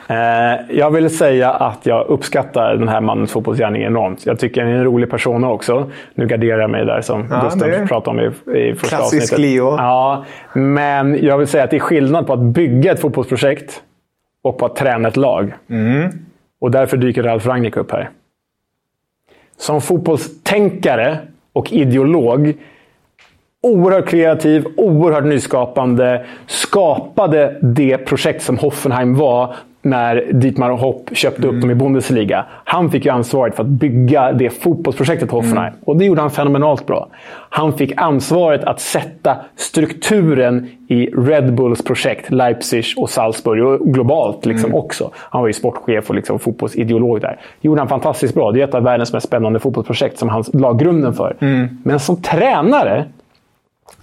[0.09, 4.27] Eh, jag vill säga att jag uppskattar den här mannens fotbollsgärning enormt.
[4.27, 5.91] Jag tycker han är en rolig person också.
[6.15, 9.39] Nu garderar jag mig där som ja, Gustav pratade om i, i första Klassisk avsnittet.
[9.39, 9.77] Leo.
[9.77, 13.83] Ja, men jag vill säga att det är skillnad på att bygga ett fotbollsprojekt
[14.43, 15.55] och på att träna ett lag.
[15.71, 16.11] Mm.
[16.61, 18.11] Och därför dyker Ralf Rangnick upp här.
[19.59, 21.19] Som fotbollstänkare
[21.53, 22.55] och ideolog
[23.67, 26.27] oerhört kreativ, oerhört nyskapande.
[26.47, 29.55] Skapade det projekt som Hoffenheim var
[29.87, 31.61] när Dietmar Hopp köpte upp mm.
[31.61, 32.45] dem i Bundesliga.
[32.65, 35.73] Han fick ju ansvaret för att bygga det fotbollsprojektet Hoffenheim.
[35.73, 35.81] Mm.
[35.85, 37.09] Och det gjorde han fenomenalt bra.
[37.49, 44.47] Han fick ansvaret att sätta strukturen i Red Bulls projekt, Leipzig och Salzburg och globalt
[44.47, 44.79] liksom mm.
[44.79, 45.11] också.
[45.15, 47.39] Han var ju sportchef och liksom fotbollsideolog där.
[47.61, 48.53] Det gjorde han fantastiskt bra.
[48.53, 51.37] Det är ett av världens mest spännande fotbollsprojekt som han la grunden för.
[51.41, 51.69] Mm.
[51.85, 53.05] Men som tränare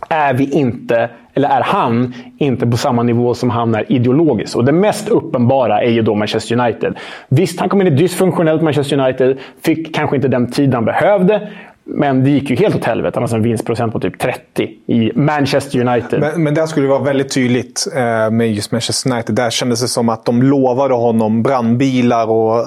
[0.09, 4.55] är vi inte, eller är han, inte på samma nivå som han är ideologiskt.
[4.55, 6.95] Och det mest uppenbara är ju då Manchester United.
[7.29, 11.49] Visst, han kom in i dysfunktionellt Manchester United, fick kanske inte den tid han behövde.
[11.85, 13.19] Men det gick ju helt åt helvete.
[13.19, 16.19] Han har en vinstprocent på typ 30 i Manchester United.
[16.19, 19.35] Men, men där skulle det vara väldigt tydligt eh, med just Manchester United.
[19.35, 22.65] Där kändes det som att de lovade honom brandbilar och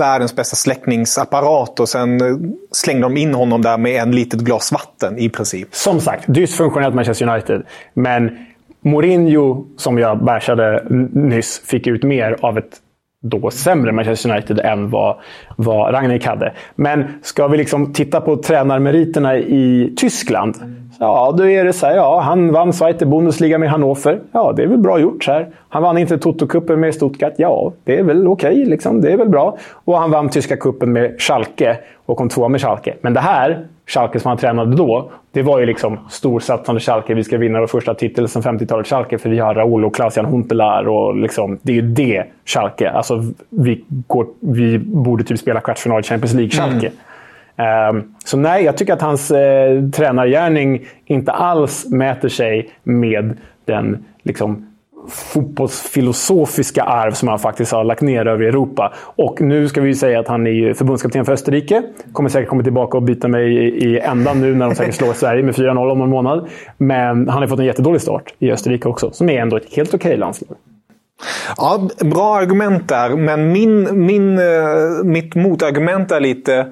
[0.00, 1.80] världens bästa släckningsapparat.
[1.80, 2.36] Och sen eh,
[2.72, 5.68] slängde de in honom där med en litet glas vatten i princip.
[5.70, 7.62] Som sagt, dysfunktionellt Manchester United.
[7.94, 8.38] Men
[8.80, 12.80] Mourinho, som jag bärsade nyss, fick ut mer av ett
[13.28, 15.16] då sämre Manchester United än vad,
[15.56, 16.52] vad Ragnik hade.
[16.74, 20.56] Men ska vi liksom titta på tränarmeriterna i Tyskland.
[20.98, 21.96] Ja, då är det så här.
[21.96, 24.20] Ja, han vann Zweite Bundesliga med Hannover.
[24.32, 25.24] Ja, det är väl bra gjort.
[25.24, 25.48] så här.
[25.68, 27.34] Han vann inte Toto-cupen med Stuttgart.
[27.36, 28.52] Ja, det är väl okej.
[28.52, 29.00] Okay, liksom.
[29.00, 29.58] Det är väl bra.
[29.84, 32.94] Och han vann tyska cupen med Schalke och kom tvåa med Schalke.
[33.00, 37.14] Men det här Schalke som han tränade då, det var ju liksom storsatsande Schalke.
[37.14, 40.26] Vi ska vinna vår första titel sedan 50-talet Schalke för vi har Raoul och Klaas-Jan
[40.26, 40.88] Huntelaar.
[40.88, 42.90] Och liksom, det är ju det Schalke.
[42.90, 46.86] Alltså, vi, går, vi borde typ spela kvartsfinal i Champions League Schalke.
[46.86, 46.98] Mm.
[47.56, 54.04] Ehm, så nej, jag tycker att hans eh, tränargärning inte alls mäter sig med den
[54.22, 54.66] liksom,
[55.08, 58.92] fotbollsfilosofiska arv som han faktiskt har lagt ner över Europa.
[58.98, 61.82] Och nu ska vi ju säga att han är förbundskapten för Österrike.
[62.12, 65.42] Kommer säkert komma tillbaka och bita mig i ändan nu när de säkert slår Sverige
[65.42, 66.48] med 4-0 om en månad.
[66.76, 69.94] Men han har fått en jättedålig start i Österrike också, som är ändå ett helt
[69.94, 70.56] okej okay landslag.
[71.56, 74.44] Ja, bra argument där, men min, min, eh,
[75.04, 76.66] mitt motargument är lite...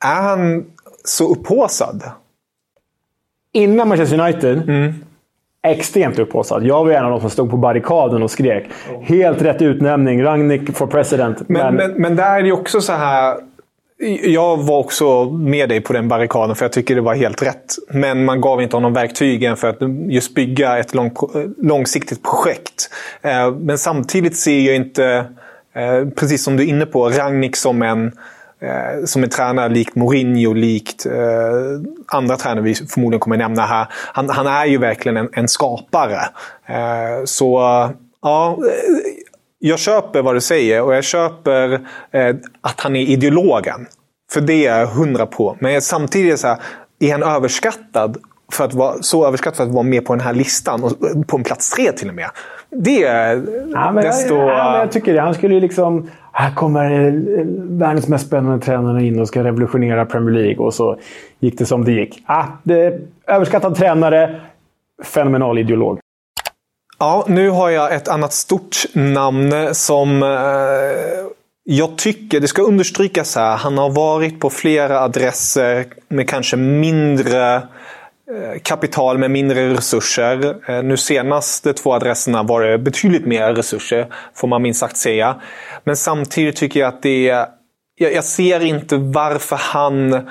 [0.00, 0.64] Är han
[1.04, 2.02] så upphåsad?
[3.52, 4.94] Innan Manchester United mm
[5.64, 6.66] extremt upphaussad.
[6.66, 8.64] Jag var en av de som stod på barrikaden och skrek.
[9.02, 11.48] Helt rätt utnämning, Rangnick for president.
[11.48, 13.36] Men, men, men, där är det också så här...
[14.22, 17.74] Jag var också med dig på den barrikaden för jag tycker det var helt rätt.
[17.88, 19.78] Men man gav inte honom verktygen för att
[20.08, 21.16] just bygga ett lång,
[21.62, 22.90] långsiktigt projekt.
[23.22, 25.26] Eh, men samtidigt ser jag inte,
[25.74, 28.12] eh, precis som du är inne på, Rangnick som en
[28.64, 31.12] eh, som en tränare likt Mourinho, likt eh,
[32.06, 33.86] andra tränare vi förmodligen kommer nämna här.
[33.90, 36.20] Han, han är ju verkligen en, en skapare.
[36.66, 37.60] Eh, så
[38.22, 38.58] ja,
[39.58, 41.72] jag köper vad du säger och jag köper
[42.10, 43.86] eh, att han är ideologen.
[44.32, 45.56] För det är jag hundra på.
[45.60, 46.58] Men samtidigt så här,
[47.00, 48.16] är han överskattad
[48.52, 50.84] för att vara så överskattad för att vara med på den här listan.
[50.84, 50.92] Och
[51.26, 52.30] på en plats tre till och med.
[52.70, 54.34] det är Ja, men desto...
[54.34, 55.20] jag, ja, jag tycker det.
[55.20, 56.10] Han skulle ju liksom...
[56.36, 57.44] Här kommer eh,
[57.78, 60.64] världens mest spännande tränare in och ska revolutionera Premier League.
[60.64, 60.98] Och så
[61.40, 62.22] gick det som det gick.
[62.26, 64.40] Ah, det, överskattad tränare,
[65.02, 65.98] fenomenal ideolog.
[66.98, 70.28] Ja, nu har jag ett annat stort namn eh, som eh,
[71.64, 77.54] jag tycker, det ska understrykas här, han har varit på flera adresser med kanske mindre
[77.54, 77.62] eh,
[78.30, 80.56] Eh, kapital med mindre resurser.
[80.70, 84.96] Eh, nu senast de två adresserna var det betydligt mer resurser, får man minst sagt
[84.96, 85.40] säga.
[85.84, 87.46] Men samtidigt tycker jag att det är...
[87.96, 90.28] Jag ser inte varför han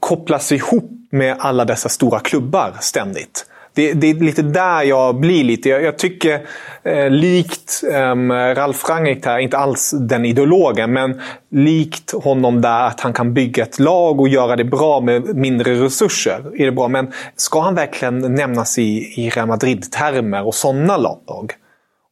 [0.00, 3.46] kopplas ihop med alla dessa stora klubbar ständigt.
[3.74, 5.68] Det, det, är lite där jag blir lite.
[5.68, 6.40] Jag, jag tycker,
[6.82, 8.14] eh, likt eh,
[8.54, 13.62] Ralf Rangnick här, inte alls den ideologen, men likt honom där att han kan bygga
[13.62, 16.60] ett lag och göra det bra med mindre resurser.
[16.60, 16.88] Är det bra.
[16.88, 21.52] Men ska han verkligen nämnas i, i Real Madrid-termer och sådana lag?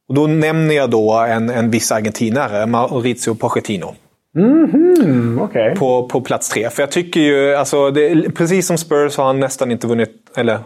[0.09, 3.95] Och då nämner jag då en, en viss argentinare, Maurizio Pochettino.
[4.37, 5.75] Mm, okay.
[5.75, 6.71] på, på plats tre.
[6.71, 10.59] För jag tycker ju, alltså, det, precis som Spurs har han nästan inte vunnit, eller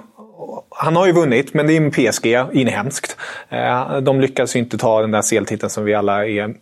[0.79, 3.17] han har ju vunnit, men det är med PSG, inhemskt.
[3.49, 6.55] Eh, de lyckas ju inte ta den där CL-titeln som vi alla är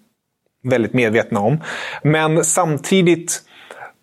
[0.64, 1.60] väldigt medvetna om.
[2.02, 3.42] Men samtidigt,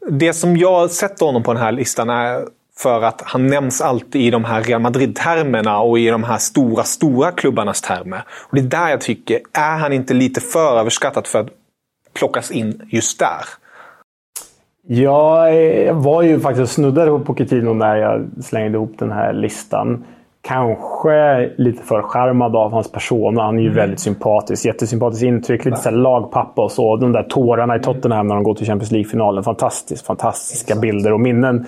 [0.10, 2.46] det som jag sätter honom på den här listan är
[2.78, 6.84] för att han nämns alltid i de här Real Madrid-termerna och i de här stora,
[6.84, 8.24] stora klubbarnas termer.
[8.30, 11.50] Och Det är där jag tycker, är han inte lite för överskattad för att
[12.14, 13.46] plockas in just där?
[14.88, 20.04] Jag var ju faktiskt snuddade på Pochettino när jag slängde ihop den här listan.
[20.42, 23.38] Kanske lite för charmad av hans person.
[23.38, 23.78] Han är ju mm.
[23.78, 24.66] väldigt sympatisk.
[24.66, 25.66] Jättesympatiskt intryck.
[25.66, 26.96] Lite så lagpappa och så.
[26.96, 29.44] De där tårarna i Tottenham när de går till Champions League-finalen.
[29.44, 31.66] Fantastiskt, fantastiska bilder och minnen.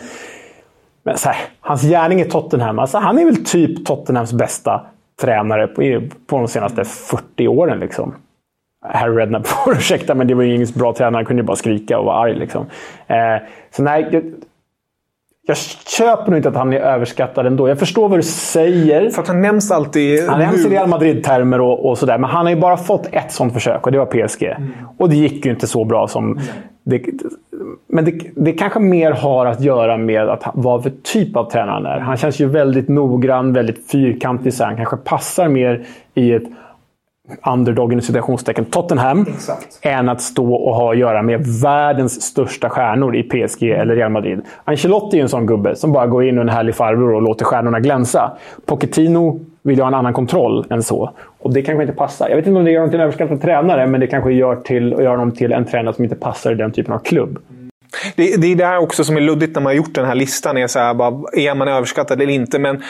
[1.04, 2.80] Men här, hans gärning i Tottenham.
[2.80, 4.82] Alltså, han är väl typ Tottenhams bästa
[5.22, 7.80] tränare på, på de senaste 40 åren.
[7.80, 8.14] Liksom.
[8.84, 11.16] Harry Redknapp får ursäkta, men det var ju ingen bra tränare.
[11.16, 12.36] Han kunde ju bara skrika och vara arg.
[12.36, 12.66] Liksom.
[13.08, 13.18] Eh,
[13.72, 14.24] så nej, jag,
[15.48, 15.58] jag
[15.98, 17.70] köper nog inte att han är överskattad ändå.
[17.70, 19.10] Jag förstår vad du säger.
[19.10, 20.30] För att han nämns alltid...
[20.30, 22.18] Han nämns i Real Madrid-termer och, och sådär.
[22.18, 24.44] Men han har ju bara fått ett sånt försök och det var PSG.
[24.44, 24.72] Mm.
[24.98, 26.32] Och det gick ju inte så bra som...
[26.32, 26.44] Mm.
[26.86, 27.02] Det,
[27.88, 31.72] men det, det kanske mer har att göra med att vad för typ av tränare
[31.72, 32.00] han är.
[32.00, 34.54] Han känns ju väldigt noggrann, väldigt fyrkantig.
[34.54, 36.44] Så han kanske passar mer i ett
[37.46, 39.80] underdogen i citationstecken Tottenham Exakt.
[39.82, 44.12] än att stå och ha att göra med världens största stjärnor i PSG eller Real
[44.12, 44.42] Madrid.
[44.64, 47.22] Ancelotti är ju en sån gubbe som bara går in och en härlig farbror och
[47.22, 48.38] låter stjärnorna glänsa.
[48.66, 51.12] Pochettino vill ju ha en annan kontroll än så.
[51.40, 52.30] Och det kanske inte passar.
[52.30, 54.56] Jag vet inte om det gör honom till en överskattad tränare, men det kanske gör,
[54.56, 57.40] till, gör honom till en tränare som inte passar i den typen av klubb.
[58.16, 60.58] Det, det är det också som är luddigt när man har gjort den här listan.
[60.58, 62.60] Är, så här, bara, är man överskattad eller inte?
[62.60, 62.84] Men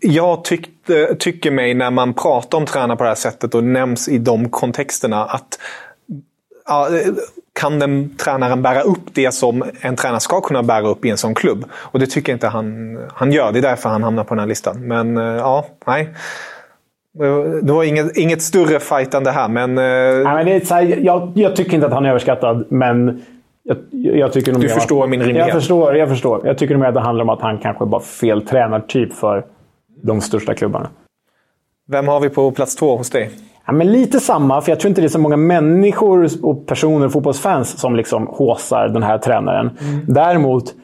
[0.00, 4.08] jag tyckte, tycker mig när man pratar om tränare på det här sättet och nämns
[4.08, 5.58] i de kontexterna att
[6.66, 6.88] ja,
[7.60, 11.16] kan den tränaren bära upp det som en tränare ska kunna bära upp i en
[11.16, 11.64] sån klubb?
[11.72, 13.52] Och det tycker jag inte han, han gör.
[13.52, 14.86] Det är därför han hamnar på den här listan.
[14.86, 16.08] Men eh, ja, nej.
[17.62, 19.78] Det var inget, inget större fightande här, men...
[19.78, 23.22] Eh, nej, men det är här, jag, jag, tycker inte att han är överskattad, men
[23.62, 25.48] jag, jag tycker du förstår att, min rimlighet?
[25.48, 26.46] Jag förstår, jag förstår.
[26.46, 29.46] Jag tycker nog att det handlar om att han kanske bara fel tränartyp för
[30.02, 30.88] de största klubbarna.
[31.88, 33.30] Vem har vi på plats två hos dig?
[33.66, 37.08] Ja, men lite samma, för jag tror inte det är så många människor och personer,
[37.08, 39.70] fotbollsfans, som liksom håsar den här tränaren.
[39.80, 40.04] Mm.
[40.06, 40.74] Däremot,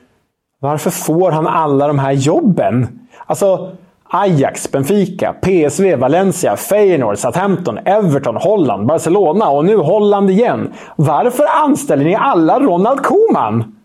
[0.60, 2.88] varför får han alla de här jobben?
[3.26, 3.72] Alltså,
[4.10, 10.72] Ajax, Benfica, PSV, Valencia, Feyenoord, Southampton, Everton, Holland, Barcelona och nu Holland igen.
[10.96, 13.76] Varför anställer ni alla Ronald Koeman?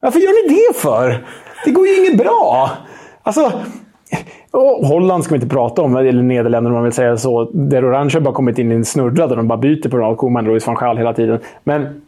[0.00, 1.26] Varför gör ni det för?
[1.64, 2.70] Det går ju inget bra!
[3.22, 3.52] Alltså,
[4.82, 7.44] Holland ska vi inte prata om, eller Nederländerna om man vill säga så.
[7.44, 10.16] Där Orange har bara kommit in i en snurra där de bara byter på Ronald
[10.16, 11.40] Koeman och Louis van Gaal hela tiden.
[11.64, 12.00] Men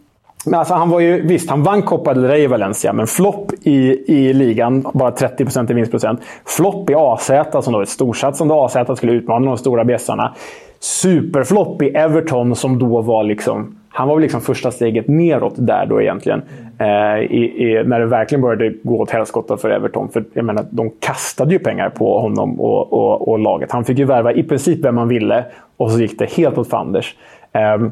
[0.46, 3.52] men alltså han var ju, visst, han vann Copa del Rey i Valencia, men flopp
[3.62, 4.86] i, i ligan.
[4.94, 6.20] Bara 30% i vinstprocent.
[6.44, 7.30] Flopp i AZ,
[7.62, 10.34] som då ett storsatsande AZ skulle utmana de stora bjässarna.
[10.80, 13.78] Superflopp i Everton, som då var liksom...
[13.88, 16.42] Han var väl liksom första steget neråt där då egentligen.
[16.78, 20.08] Eh, i, i, när det verkligen började gå åt helskotta för Everton.
[20.08, 23.72] För jag menar, de kastade ju pengar på honom och, och, och laget.
[23.72, 25.44] Han fick ju värva i princip vem man ville
[25.76, 27.16] och så gick det helt åt fanders.
[27.52, 27.88] Eh,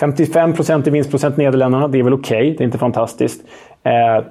[0.00, 1.88] 55 procent i vinstprocent Nederländerna.
[1.88, 2.36] Det är väl okej.
[2.36, 2.56] Okay.
[2.56, 3.44] Det är inte fantastiskt.
[3.82, 4.24] Eh,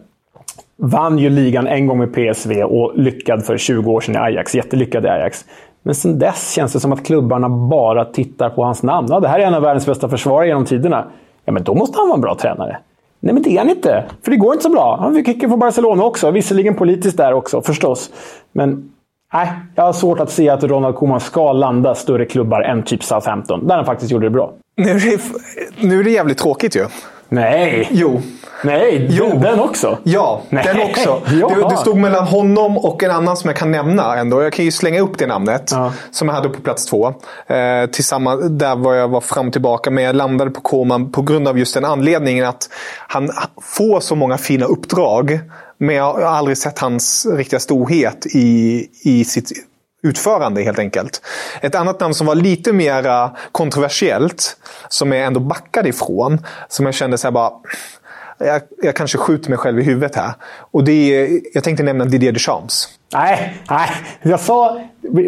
[0.78, 4.56] vann ju ligan en gång med PSV och lyckad för 20 år sedan i Ajax.
[4.56, 5.46] Jättelyckad i Ajax.
[5.84, 9.08] Men sen dess känns det som att klubbarna bara tittar på hans namn.
[9.12, 11.06] Ja, det här är en av världens bästa försvarare genom tiderna.
[11.46, 12.78] Ja, men då måste han vara en bra tränare.
[13.20, 14.04] Nej, men det är han inte.
[14.24, 14.98] För det går inte så bra.
[15.02, 16.32] Han fick kicken från Barcelona också.
[16.32, 18.12] Visserligen politiskt där också, förstås.
[18.52, 18.92] Men
[19.34, 23.04] Nej, jag har svårt att se att Ronald Koeman ska landa större klubbar än typ
[23.04, 24.54] Southampton, där han faktiskt gjorde det bra.
[24.76, 25.22] Nu är det,
[25.82, 26.88] nu är det jävligt tråkigt ju.
[27.30, 27.88] Nej!
[27.92, 28.22] Jo.
[28.64, 29.40] Nej, Jo.
[29.40, 29.98] Den, också?
[30.04, 30.64] Ja, Nej.
[30.66, 31.22] den också.
[31.30, 34.44] Det, det stod mellan honom och en annan som jag kan nämna ändå.
[34.44, 35.70] Jag kan ju slänga upp det namnet.
[35.72, 35.94] Ja.
[36.12, 37.08] Som jag hade på plats två.
[37.48, 39.92] Eh, tillsammans, där var jag var fram och tillbaka.
[39.92, 42.70] Men jag landade på Koman på grund av just den anledningen att
[43.08, 43.30] han
[43.62, 45.40] får så många fina uppdrag.
[45.78, 49.52] Men jag har aldrig sett hans riktiga storhet i, i sitt
[50.06, 51.22] utförande helt enkelt.
[51.62, 54.58] Ett annat namn som var lite mer kontroversiellt,
[54.90, 57.52] som jag ändå backade ifrån, som jag kände så här bara
[58.38, 60.32] jag, jag kanske skjuter mig själv i huvudet här.
[60.72, 62.88] Och det är, jag tänkte nämna Didier Deschamps.
[63.14, 63.90] Nej, nej.
[64.22, 64.82] Jag sa,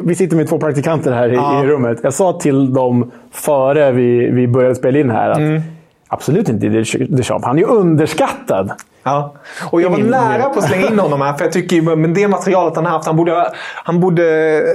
[0.03, 1.63] vi, sitter med två praktikanter här i, Ja.
[1.63, 1.99] i rummet.
[2.03, 5.61] Jag sa till dem före vi, vi började spela in här att Mm.
[6.07, 7.45] absolut inte Didier Deschamps.
[7.45, 8.71] Han är ju underskattad.
[9.07, 9.35] Ja.
[9.71, 11.33] Och jag var nära på att slänga in honom här.
[11.33, 13.07] För jag tycker ju, men det materialet han har haft.
[13.07, 13.51] Han borde,
[13.83, 14.23] han borde...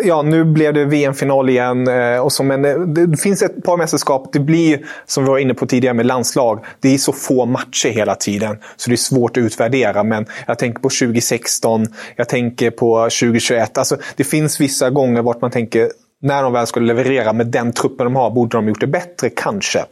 [0.04, 1.88] Ja, nu blev det VM-final igen.
[1.88, 4.32] eh, Och så, men eh, det finns ett par mästerskap.
[4.32, 6.64] Det blir, som vi var inne på tidigare med landslag.
[6.80, 8.58] Det är så få matcher hela tiden.
[8.76, 10.02] Så det är svårt att utvärdera.
[10.02, 11.86] Men jag tänker på 2016.
[12.16, 13.78] Jag tänker på 2021.
[13.78, 15.88] Alltså, det finns vissa gånger vart man tänker,
[16.22, 19.30] när de väl skulle leverera med den truppen de har, borde de gjort det bättre?
[19.30, 19.84] Kanske.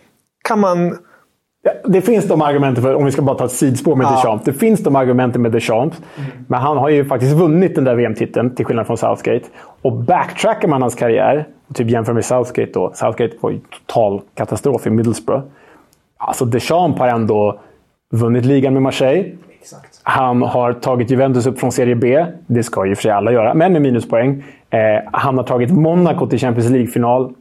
[0.48, 0.98] Kan man...
[1.84, 4.10] Det finns de argumenten, för, om vi ska bara ta ett sidospår med Ja.
[4.10, 4.44] Deschamps.
[4.44, 6.00] Det finns de argumenten med Deschamps.
[6.46, 9.46] Men han har ju faktiskt vunnit den där VM-titeln, till skillnad från Southgate.
[9.82, 12.92] Och backtrackar man hans karriär, typ jämför med Southgate då.
[12.94, 15.42] Southgate var ju total katastrof i Middlesbrough.
[16.18, 17.60] Alltså Deschamps har ändå
[18.12, 19.24] vunnit ligan med Marseille.
[20.02, 22.26] Han har tagit Juventus upp från Serie B.
[22.46, 24.44] Det ska ju för sig alla göra, men med minuspoäng.
[24.70, 24.78] Eh,
[25.12, 27.34] han har tagit Monaco till Champions League-final.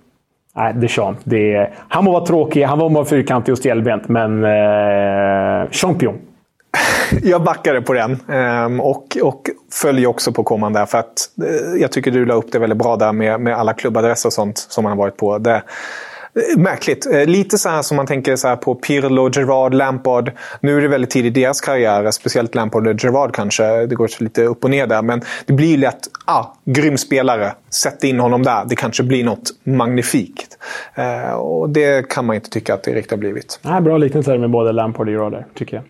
[0.60, 1.22] Nej, Deschamps.
[1.24, 6.18] Det är, han må vara tråkig, han må vara fyrkantig och stelbent, men eh, champion.
[7.24, 9.42] Jag backade på den ehm, och, och
[9.74, 10.86] följer också på Coman där.
[10.86, 13.74] För att, eh, jag tycker du la upp det väldigt bra där med, med alla
[13.74, 15.38] klubbadresser och sånt som han har varit på.
[15.38, 15.62] Det,
[16.58, 17.06] Märkligt.
[17.06, 20.32] Eh, Lite så här som man tänker så här på Pirlo, Gerard, Lampard.
[20.62, 22.12] Nu är det väldigt tidigt i deras karriär.
[22.12, 23.86] Speciellt Lampard och Gerard kanske.
[23.86, 25.02] Det går lite upp och ner där.
[25.02, 27.54] Men det blir lätt, ah, grym spelare.
[27.70, 28.66] Sätt in honom där.
[28.70, 30.58] Det kanske blir något magnifikt.
[30.96, 33.60] Eh, och det kan man inte tycka att det riktigt har blivit.
[33.62, 35.86] Nej, bra liknelse med både Lampard och Gerard där, tycker jag.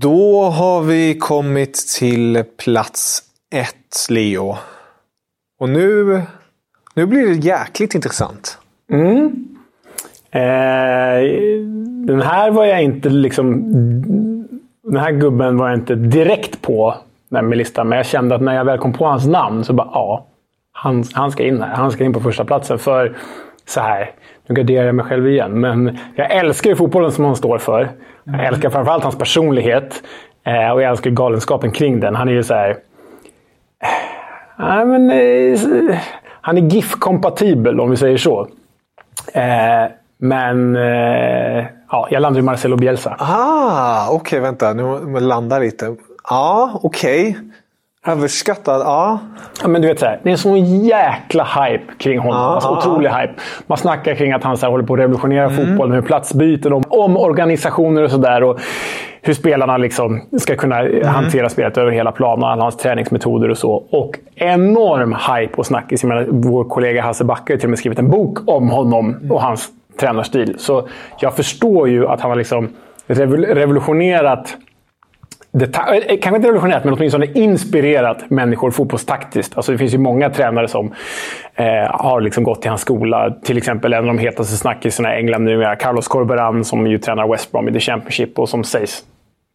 [0.00, 3.22] Då har vi kommit till plats
[3.54, 4.56] ett, Leo.
[5.60, 6.22] Och nu,
[6.94, 8.58] nu blir det jäkligt intressant.
[8.92, 8.98] Eh,
[12.06, 13.62] den här var jag inte liksom...
[14.82, 16.94] Den här gubben var jag inte direkt på
[17.28, 19.88] med listan, men jag kände att när jag väl kom på hans namn så bara
[19.92, 20.26] ja,
[20.72, 21.74] han, han ska in här.
[21.74, 23.16] Han ska in på första platsen för
[23.66, 24.10] så här.
[24.46, 27.90] Nu garderar jag mig själv igen, men jag älskar ju fotbollen som han står för.
[28.24, 30.02] Jag älskar framförallt hans personlighet
[30.44, 32.14] eh, och jag älskar galenskapen kring den.
[32.14, 32.76] Han är ju så här...
[34.58, 35.98] Nej, men, eh,
[36.40, 38.48] han är GIF-kompatibel om vi säger så.
[39.32, 39.84] Eh,
[40.24, 43.16] men eh, ja, jag landar i Marcelo Bielsa.
[43.18, 44.72] Ah, okej, vänta.
[44.72, 45.96] Nu må jag landa lite.
[46.30, 47.38] Ja, okej.
[48.06, 49.18] Överskattad, ja.
[49.62, 52.40] Ja, men du vet, så här, det är en sån jäkla hype kring honom.
[52.40, 53.34] Ja, alltså, otrolig hype.
[53.66, 56.82] Man snackar kring att han så här, håller på att revolutionera fotbollen med platsbyten, om,
[56.88, 58.54] om organisationer och sådär.
[59.22, 62.44] Hur spelarna liksom ska kunna hantera spelet över hela planen.
[62.44, 63.72] Alla hans träningsmetoder och så.
[63.72, 66.04] Och enorm hype och snackis.
[66.28, 69.70] Vår kollega Hasse Backe har till och med skrivit en bok om honom och hans
[70.00, 70.54] tränarstil.
[70.58, 70.88] Så
[71.20, 72.68] jag förstår ju att han har liksom
[73.06, 74.56] revol- revolutionerat
[75.52, 79.56] deta- eh, kanske inte revolutionerat, men åtminstone inspirerat människor fotbollstaktiskt.
[79.56, 80.92] Alltså det finns ju många tränare som
[81.54, 83.30] eh, har liksom gått till hans skola.
[83.44, 86.98] Till exempel en av de hetaste snackisarna i England nu är Carlos Corberan som ju
[86.98, 89.02] tränar West Brom i The Championship och som sägs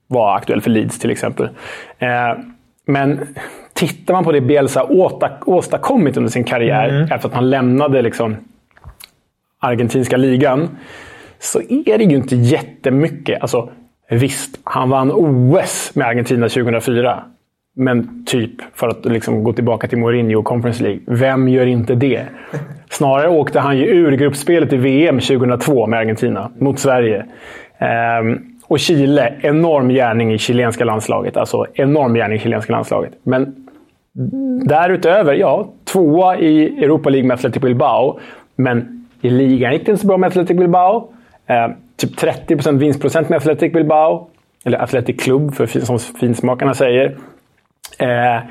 [0.08, 1.50] vara aktuell för Leeds till exempel.
[2.00, 2.10] Eh,
[2.86, 3.28] men
[3.74, 4.84] tittar man på det Bielsa
[5.46, 8.38] åstadkommit under sin karriär, efter att han lämnade liksom
[9.60, 10.70] argentinska ligan,
[11.40, 13.42] så är det ju inte jättemycket.
[13.42, 13.70] Alltså,
[14.10, 17.24] visst, han vann OS med Argentina 2004.
[17.76, 21.96] Men typ, för att liksom gå tillbaka till Mourinho och Conference League, vem gör inte
[21.96, 22.26] det?
[22.90, 27.26] Snarare åkte han ju ur gruppspelet i VM 2002 med Argentina, mot Sverige.
[27.78, 31.38] Ehm, och Chile, enorm gärning i chilenska landslaget.
[31.38, 33.14] Alltså enorm gärning i chilenska landslaget.
[33.24, 33.56] Men
[34.66, 38.20] därutöver, ja, tvåa i Europa League med Atletico Bilbao.
[38.56, 41.14] Men i ligan gick det inte så bra med Athletic Bilbao.
[41.48, 41.68] Eh,
[41.98, 44.28] typ 30% vinstprocent med Athletic Bilbao.
[44.66, 47.18] Eller Athletic Club, för, som finsmakarna säger.
[48.00, 48.42] Eh,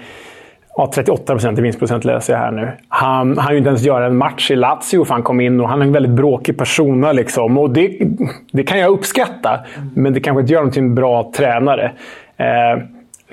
[0.76, 2.72] ja, 38% i vinstprocent läser jag här nu.
[2.88, 5.68] Han han ju inte ens göra en match i Lazio för han kom in och
[5.68, 7.12] han är en väldigt bråkig persona.
[7.12, 7.58] Liksom.
[7.58, 7.98] Och det,
[8.52, 9.60] det kan jag uppskatta,
[9.94, 11.92] men det kanske inte gör honom till en bra tränare.
[12.36, 12.82] Eh,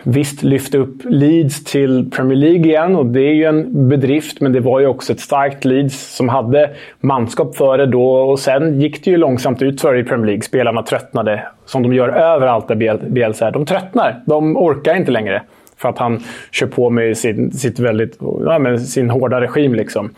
[0.06, 4.54] visst lyfte upp Leeds till Premier League igen och det är ju en bedrift, men
[4.54, 8.06] det var ju också ett starkt Leeds som hade manskap för det då.
[8.12, 10.42] Och sen gick det ju långsamt ut för i Premier League.
[10.42, 13.52] Spelarna tröttnade, som de gör överallt där Bielsa är.
[13.52, 14.22] De tröttnar.
[14.26, 15.42] De orkar inte längre.
[15.78, 16.20] För att han
[16.52, 19.76] kör på med sin, sitt väldigt, ja, med sin hårda regim.
[19.76, 20.10] Liksom.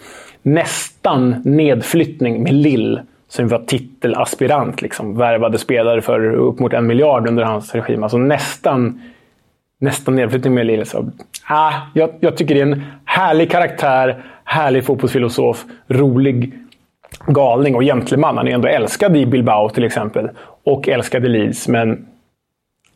[0.42, 4.82] Nästan nedflyttning med Lill som var titelaspirant.
[4.82, 8.04] Liksom, värvade spelare för upp mot en miljard under hans regim.
[8.04, 9.02] Alltså nästan,
[9.80, 10.86] Nästa nedflyttning med Lille.
[10.86, 11.12] Så,
[11.48, 16.54] ah, jag, jag tycker det är en härlig karaktär, härlig fotbollsfilosof, rolig
[17.28, 18.38] galning och gentleman.
[18.38, 20.30] Han är ändå älskad i Bilbao till exempel.
[20.64, 22.08] Och älskad i Leeds, men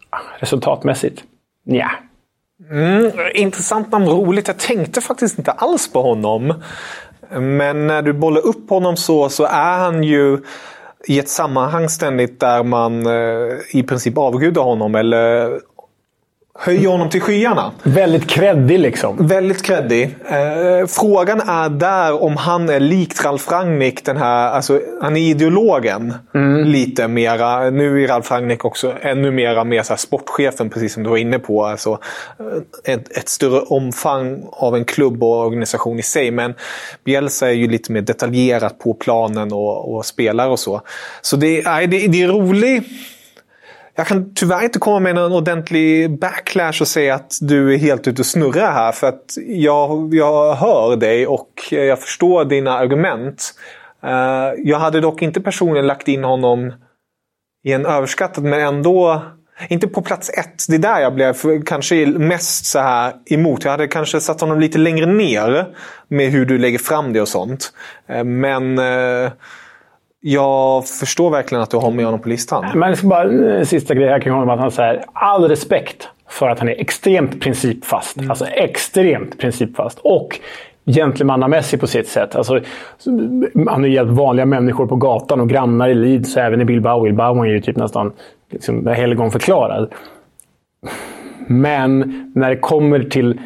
[0.09, 1.23] ah, resultatmässigt,
[1.65, 1.91] nja.
[2.71, 4.47] Mm, intressant namn, roligt.
[4.47, 6.53] Jag tänkte faktiskt inte alls på honom.
[7.29, 10.37] Men när du bollar upp honom så, så är han ju
[11.07, 15.59] i ett sammanhang ständigt där man eh, i princip avgudar honom eller
[16.53, 17.71] höjer honom till skyarna.
[17.83, 19.27] Väldigt kreddig liksom.
[19.27, 20.15] Väldigt kreddig.
[20.29, 24.05] Eh, frågan är där om han är likt Ralf Rangnick.
[24.05, 26.13] Den här, alltså, han är ideologen.
[26.35, 26.67] Mm.
[26.67, 27.69] Lite mera.
[27.69, 31.39] Nu är Ralf Rangnick också ännu mera mer så sportchefen, precis som du var inne
[31.39, 31.65] på.
[31.65, 31.99] Alltså,
[32.39, 36.31] eh, ett, ett, större omfang av en klubb och organisation i sig.
[36.31, 36.53] Men
[37.03, 40.81] Bielsa är ju lite mer detaljerat på planen och, och spelare och så.
[41.21, 42.83] Så det, nej, det, det är roligt
[43.95, 48.07] jag kan tyvärr inte komma med någon ordentlig backlash och säga att du är helt
[48.07, 48.91] ute och snurrar här.
[48.91, 53.53] För att jag, jag hör dig och jag förstår dina argument.
[54.03, 56.73] Eh, jag hade dock inte personligen lagt in honom
[57.63, 59.21] i en överskattad, men ändå
[59.69, 60.65] inte på plats ett.
[60.69, 63.63] Det är där jag blev kanske mest så här emot.
[63.63, 65.75] Jag hade kanske satt honom lite längre ner
[66.07, 67.73] med hur du lägger fram det och sånt.
[68.07, 69.31] Eh, men eh,
[70.21, 72.65] jag förstår verkligen att du har med honom på listan.
[72.75, 74.49] Men jag bara, en eh, sista grej här kring honom.
[74.49, 78.17] Att han säger all respekt för att han är extremt principfast.
[78.17, 78.29] Mm.
[78.29, 79.99] Alltså extremt principfast.
[79.99, 80.39] Och
[80.85, 82.35] gentlemannamässig på sitt sätt.
[82.35, 82.59] Alltså,
[83.67, 87.03] han har hjälpt vanliga människor på gatan och grannar i Leeds och även i Bilbao.
[87.03, 88.11] Bilbao är ju typ nästan
[88.51, 89.93] liksom, helgonförklarad.
[91.47, 93.39] Men när det kommer till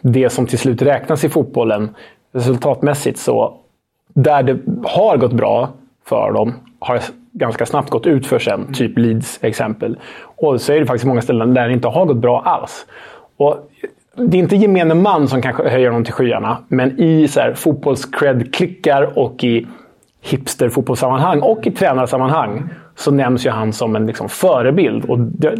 [0.00, 1.94] det som till slut räknas i fotbollen
[2.32, 3.54] resultatmässigt så
[4.14, 5.68] där det har gått bra
[6.10, 7.00] för dem har
[7.32, 8.72] ganska snabbt gått ut för sen.
[8.72, 9.98] Typ Leeds exempel.
[10.22, 12.86] Och så är det faktiskt många ställen där det inte har gått bra alls.
[13.36, 13.70] Och
[14.16, 19.44] det är inte gemene man som kanske höjer dem till skyarna, men i fotbolls-cred-klickar och
[19.44, 19.66] i
[20.22, 25.04] hipster-fotbollssammanhang och i tränarsammanhang så nämns ju han som en liksom, förebild.
[25.04, 25.54] Och det,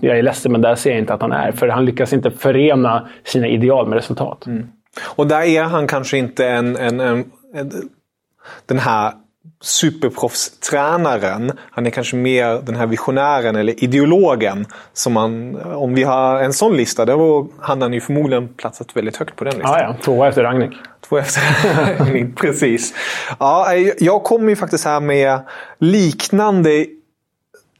[0.00, 1.52] jag är ledsen, men där ser jag inte att han är.
[1.52, 4.46] För han lyckas inte förena sina ideal med resultat.
[4.46, 4.68] Mm.
[5.16, 7.24] Och där är han kanske inte en, en, en,
[7.54, 7.70] en
[8.66, 9.12] den här
[9.60, 11.52] superproffstränaren.
[11.70, 14.66] Han är kanske mer den här visionären eller ideologen.
[14.92, 19.16] Som man, om vi har en sån lista, då hade han ju förmodligen platsat väldigt
[19.16, 19.78] högt på den listan.
[19.78, 19.96] Ja, ja.
[20.04, 20.70] Tvåa efter Ragnik.
[21.08, 21.42] Tvåa efter
[21.98, 22.94] Ragnik, precis.
[23.38, 25.40] Ja, jag kommer ju faktiskt här med
[25.78, 26.86] liknande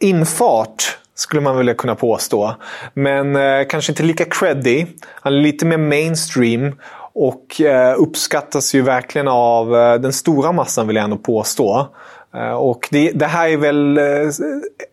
[0.00, 2.54] infart skulle man väl kunna påstå.
[2.94, 4.86] Men eh, kanske inte lika creddy.
[5.04, 6.72] Han är lite mer mainstream.
[7.20, 11.88] Och eh, uppskattas ju verkligen av eh, den stora massan vill jag ändå påstå.
[12.34, 14.00] Eh, och det, det, här är väl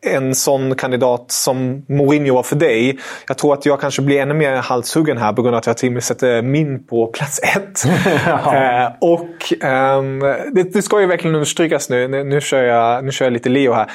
[0.02, 3.00] en sån kandidat som Mourinho var för dig.
[3.28, 5.78] Jag tror att jag kanske blir ännu mer halshuggen här på grund av att jag
[5.78, 7.84] till och med sätter min på plats ett.
[9.02, 9.66] och
[9.98, 10.20] um,
[10.54, 12.08] det, det, ska ju verkligen understrykas nu.
[12.08, 13.92] Nu, nu, kör jag, nu kör jag lite Leo här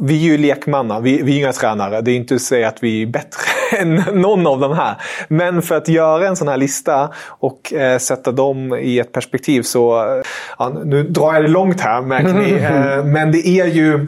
[0.00, 2.00] vi är ju lekmanna, vi, vi är inga tränare.
[2.00, 3.42] Det är inte att säga att vi är bättre
[3.78, 4.96] än någon av de här.
[5.28, 9.62] Men för att göra en sån här lista och eh, sätta dem i ett perspektiv
[9.62, 10.06] så...
[10.58, 12.54] Ja, nu drar jag det långt här märker ni.
[12.64, 14.06] Eh, men det är ju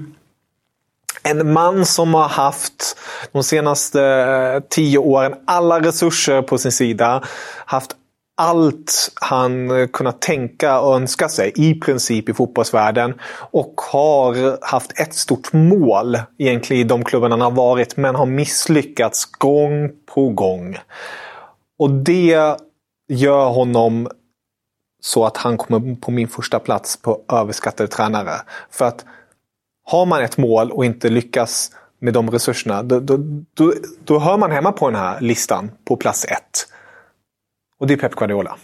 [1.22, 2.98] en man som har haft
[3.32, 7.22] de senaste eh, tio åren alla resurser på sin sida.
[7.66, 7.90] Haft
[8.36, 13.14] allt han eh, kunnat tänka och önska sig i princip i fotbollsvärlden.
[13.50, 18.26] Och har haft ett stort mål egentligen i de klubbarna han har varit men har
[18.26, 20.78] misslyckats gång på gång.
[21.78, 22.56] Och det
[23.08, 24.08] gör honom
[25.00, 28.32] så att han kommer på min första plats på överskattade tränare.
[28.70, 29.04] För att
[29.84, 33.16] har man ett mål och inte lyckas med de resurserna, då, då,
[33.54, 33.72] då,
[34.04, 36.68] då hör man hemma på den här listan på plats ett.
[37.80, 38.56] Och det är Pep Guardiola.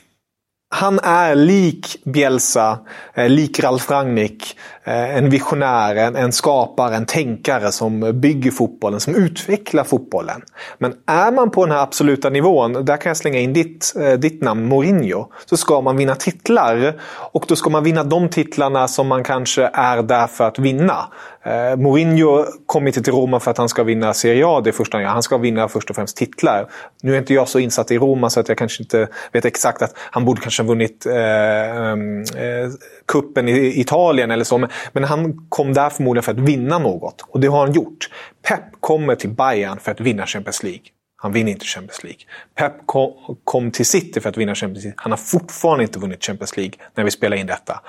[0.75, 2.79] Han är lik Bielsa,
[3.15, 9.01] eh, lik Ralf Rangnick, eh, en visionär, en, en skapare, en tänkare som bygger fotbollen,
[9.01, 10.43] som utvecklar fotbollen.
[10.79, 14.13] Men är man på den här absoluta nivån, där kan jag slänga in ditt, eh,
[14.13, 17.01] ditt namn, Mourinho, så ska man vinna titlar.
[17.33, 21.07] Och då ska man vinna de titlarna som man kanske är där för att vinna.
[21.45, 24.97] Eh, Mourinho kom inte till Roma för att han ska vinna Serie A det första
[24.97, 25.11] han gör.
[25.11, 26.69] Han ska vinna först och främst titlar.
[27.03, 29.83] Nu är inte jag så insatt i Roma så att jag kanske inte vet exakt
[29.83, 32.71] att han borde kanske ha vunnit eh, ehm, eh,
[33.09, 34.59] kuppen i Italien eller så.
[34.59, 37.25] Men, men han kom där förmodligen för att vinna något.
[37.29, 38.09] Och det har han gjort.
[38.49, 40.83] Pep kommer till Bayern för att vinna Champions League.
[41.17, 42.21] Han vinner inte Champions League.
[42.55, 44.97] Pep kom, kom till City för att vinna Champions League.
[44.97, 47.81] Han har fortfarande inte vunnit Champions League när vi spelar in detta.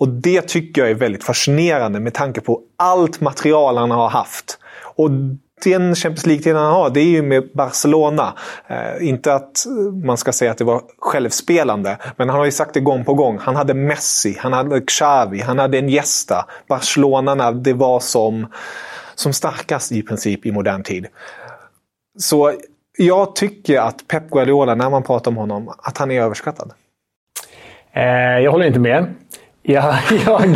[0.00, 4.58] Och det tycker jag är väldigt fascinerande med tanke på allt material han har haft.
[4.96, 5.10] Och
[5.64, 8.34] den Champions League-tiden han har, det är ju med Barcelona.
[8.66, 9.64] Eh, inte att
[10.04, 13.14] man ska säga att det var självspelande, men han har ju sagt det gång på
[13.14, 13.38] gång.
[13.38, 16.46] Han hade Messi, han hade Xavi, han hade en gästa.
[16.68, 18.46] Barcelona det var som,
[19.14, 21.06] som starkast i princip i modern tid.
[22.18, 22.52] Så
[22.98, 26.72] jag tycker att Pep Guardiola, när man pratar om honom, att han är överskattad.
[27.92, 29.14] Eh, jag håller inte med.
[29.62, 29.94] Jag,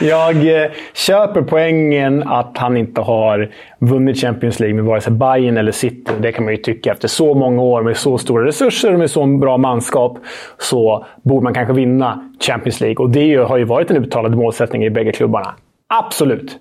[0.00, 5.56] jag, jag köper poängen att han inte har vunnit Champions League med vare sig Bayern
[5.56, 6.12] eller City.
[6.20, 6.92] Det kan man ju tycka.
[6.92, 10.18] Efter så många år med så stora resurser och med så bra manskap
[10.58, 12.96] så borde man kanske vinna Champions League.
[12.96, 15.54] Och det har ju varit en uttalad målsättning i bägge klubbarna.
[15.86, 16.58] Absolut.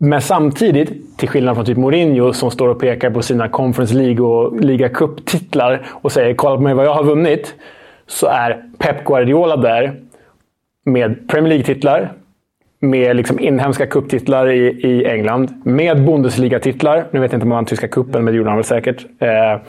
[0.00, 4.26] Men samtidigt, till skillnad från typ Mourinho som står och pekar på sina Conference League
[4.26, 7.54] och Liga Cup-titlar och säger “Kolla på mig vad jag har vunnit”
[8.08, 9.94] så är Pep Guardiola där
[10.84, 12.12] med Premier League-titlar,
[12.80, 17.06] med liksom inhemska kupptitlar i, i England, med Bundesliga-titlar.
[17.10, 19.06] Nu vet jag inte om han vann tyska kuppen, men det gjorde han väl säkert.
[19.18, 19.60] Eh,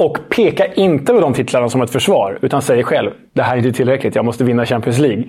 [0.00, 3.58] och pekar inte på de titlarna som ett försvar, utan säger själv det här är
[3.58, 5.24] inte tillräckligt, jag måste vinna Champions League.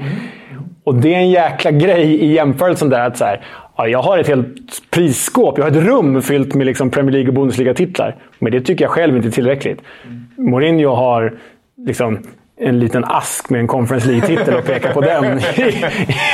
[0.84, 3.46] Och det är en jäkla grej i jämförelsen där att så här,
[3.78, 4.56] ja, jag har ett helt
[4.92, 8.16] prisskåp, jag har ett rum fyllt med liksom Premier League och Bundesliga-titlar.
[8.40, 9.82] Men det tycker jag själv inte är tillräckligt.
[10.38, 11.38] Mourinho har
[11.86, 12.20] liksom
[12.60, 15.86] en liten ask med en Conference League-titel och peka på den i,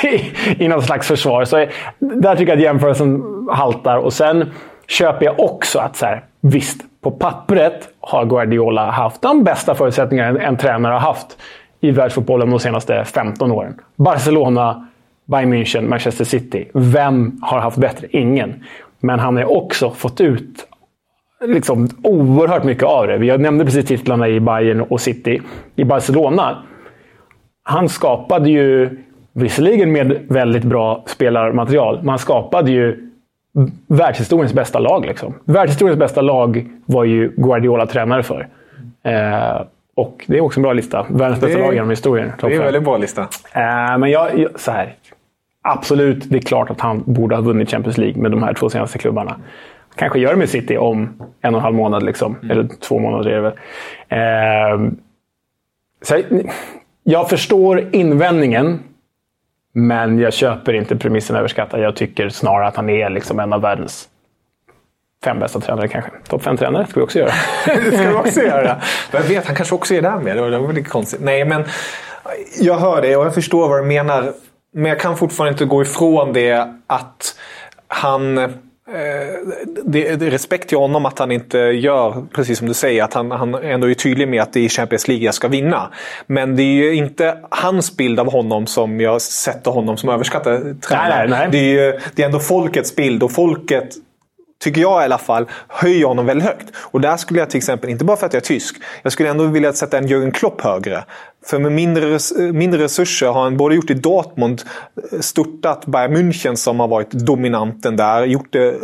[0.04, 0.32] i,
[0.64, 1.46] i något slags försvar.
[1.46, 1.66] Så
[2.00, 3.98] där tycker jag att jämförelsen haltar.
[3.98, 4.52] Och sen
[4.88, 10.30] köper jag också att så här, visst, på pappret har Guardiola haft de bästa förutsättningar
[10.30, 11.38] en, en tränare har haft
[11.82, 13.80] i världsfotbollen de senaste 15 åren.
[13.96, 14.88] Barcelona,
[15.26, 16.70] Bayern München, Manchester City.
[16.74, 18.08] Vem har haft bättre?
[18.10, 18.64] Ingen.
[19.00, 20.68] Men han har också fått ut
[21.48, 23.18] liksom oerhört mycket av det.
[23.18, 25.42] Vi nämnde precis titlarna i Bayern och City.
[25.76, 26.64] I Barcelona,
[27.64, 28.98] han skapade ju,
[29.34, 33.10] visserligen med väldigt bra spelarmaterial, men han skapade ju
[33.88, 35.06] världshistoriens bästa lag.
[35.06, 35.34] Liksom.
[35.46, 38.48] Världshistoriens bästa lag var ju Guardiola tränare för.
[39.04, 39.62] Eh,
[39.96, 41.06] och det är också en bra lista.
[41.10, 42.32] Världens bästa lag genom historien.
[42.42, 43.22] Det är en väldigt bra lista.
[43.54, 44.96] Eh, men jag, jag, så här.
[45.62, 48.70] Absolut, det är klart att han borde ha vunnit Champions League med de här två
[48.70, 49.36] senaste klubbarna
[49.96, 52.04] kanske gör med City om en och en halv månad.
[52.04, 52.36] Liksom.
[52.36, 52.52] Mm.
[52.52, 53.54] Eller två månader är det väl.
[54.10, 54.92] Eh,
[56.02, 56.22] så
[57.04, 58.80] jag förstår invändningen,
[59.74, 61.80] men jag köper inte premissen överskattad.
[61.80, 64.10] Jag tycker snarare att han är liksom en av världens
[65.24, 66.12] fem bästa tränare kanske.
[66.28, 67.32] Topp fem tränare ska vi också göra.
[67.66, 68.82] det ska vi också göra.
[69.12, 70.38] Jag vet, han kanske också är där med.
[70.38, 71.22] Det var lite konstigt.
[71.24, 71.64] Nej, men
[72.60, 74.34] jag hör det och jag förstår vad du menar.
[74.74, 77.36] Men jag kan fortfarande inte gå ifrån det att
[77.88, 78.54] han
[79.86, 83.14] det, det är respekt till honom att han inte gör, precis som du säger, att
[83.14, 85.90] han, han ändå är tydlig med att det är Champions League jag ska vinna.
[86.28, 90.82] Men det är ju inte hans bild av honom som jag sätter honom som överskattad
[90.82, 91.10] tränare.
[91.10, 91.48] Nej, nej, nej.
[91.52, 93.90] Det, är ju, det är ändå folkets bild och folket
[94.64, 96.66] tycker jag i alla fall, höjer honom väldigt högt.
[96.76, 99.30] Och där skulle jag till exempel, inte bara för att jag är tysk, jag skulle
[99.30, 101.04] ändå vilja sätta en Jürgen Klopp högre.
[101.46, 102.20] För med mindre,
[102.54, 104.62] mindre resurser har han både gjort i Dortmund,
[105.12, 108.76] eh, störtat Bayern München som har varit dominanten där, gjort det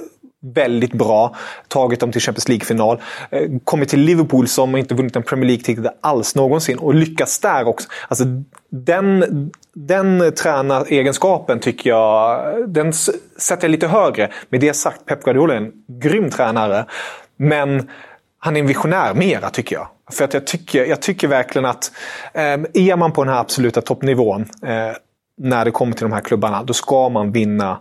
[0.42, 1.36] väldigt bra.
[1.68, 3.02] Tagit dem till Champions League-final.
[3.30, 7.68] Eh, kommit till Liverpool som inte vunnit en Premier League-titel alls någonsin och lyckats där
[7.68, 7.90] också.
[8.08, 8.24] Alltså,
[8.70, 12.94] den, den tränaregenskapen tycker jag, den
[13.38, 14.32] sätter jag lite högre.
[14.50, 16.86] Med det sagt, Pep Guardiola är en grym tränare.
[17.38, 17.90] Men
[18.40, 19.88] han är en visionär mera tycker jag.
[20.12, 21.92] För att jag tycker, jag tycker verkligen att
[22.34, 24.96] eh, är man på den här absoluta toppnivån eh,
[25.38, 27.80] när det kommer till de här klubbarna, då ska man vinna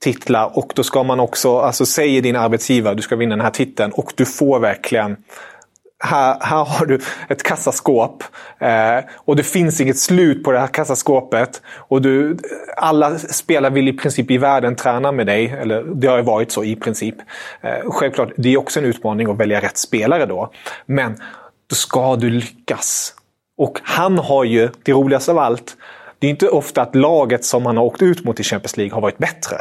[0.00, 3.50] titlar och då ska man också, alltså säger din arbetsgivare du ska vinna den här
[3.50, 5.16] titeln och du får verkligen
[6.04, 8.24] här, här har du ett kassaskåp
[8.58, 11.62] eh, och det finns inget slut på det här kassaskåpet.
[11.76, 12.36] Och du,
[12.76, 15.46] alla spelare vill i princip i världen träna med dig.
[15.60, 17.16] Eller det har ju varit så i princip.
[17.60, 20.52] Eh, självklart, det är också en utmaning att välja rätt spelare då.
[20.86, 21.16] Men
[21.66, 23.14] då ska du lyckas.
[23.56, 25.76] Och han har ju, det roligaste av allt,
[26.18, 28.94] det är inte ofta att laget som han har åkt ut mot i Champions League
[28.94, 29.56] har varit bättre.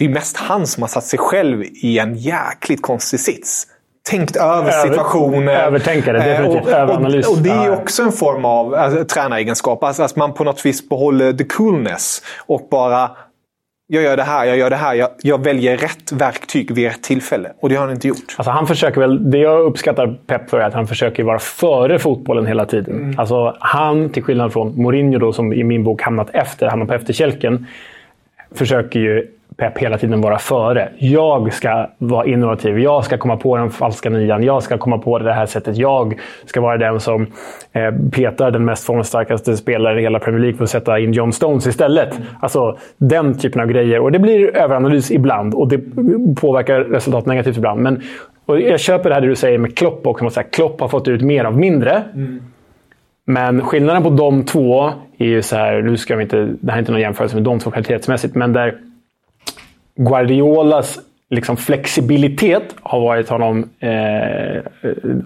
[0.00, 3.66] Det är mest han som har satt sig själv i en jäkligt konstig sits.
[4.10, 5.48] tänkt över situationen.
[5.48, 6.66] Övertänkare, Eh, definitivt.
[6.66, 7.26] och, Överanalys.
[7.28, 9.84] Och, och det är också en form av alltså, tränaregenskap.
[9.84, 12.22] Alltså, att man på något vis behåller the coolness.
[12.46, 13.10] Och bara,
[13.86, 14.94] jag gör det här, jag gör det här.
[14.94, 17.52] Jag, jag väljer rätt verktyg vid rätt tillfälle.
[17.60, 18.34] Och det har han inte gjort.
[18.36, 21.98] Alltså han försöker väl, det jag uppskattar Pep för är att han försöker vara före
[21.98, 22.94] fotbollen hela tiden.
[22.94, 23.18] Mm.
[23.18, 26.94] Alltså han, till skillnad från Mourinho då, som i min bok hamnat efter, hamnat på
[26.94, 27.66] efterkälken,
[28.54, 29.26] försöker ju
[29.60, 30.88] pepp hela tiden vara före.
[30.98, 32.78] Jag ska vara innovativ.
[32.78, 34.42] Jag ska komma på den falska nian.
[34.42, 35.76] Jag ska komma på det här sättet.
[35.76, 37.26] Jag ska vara den som
[37.72, 41.32] eh, petar den mest formstarkaste spelaren i hela Premier League för att sätta in John
[41.32, 42.20] Stones istället.
[42.40, 44.00] Alltså den typen av grejer.
[44.00, 45.80] Och det blir överanalys ibland och det
[46.36, 47.80] påverkar resultat negativt ibland.
[47.80, 48.02] Men,
[48.46, 50.24] och jag köper det här du säger med Klopp också.
[50.24, 52.02] Man Klopp har fått ut mer av mindre.
[53.24, 56.78] Men skillnaden på de två är ju så här, nu ska vi inte, det här
[56.78, 58.74] är inte någon jämförelse med de två kvalitetsmässigt, men där
[60.04, 60.98] Guardiolas
[61.30, 64.62] liksom flexibilitet har, varit honom, eh,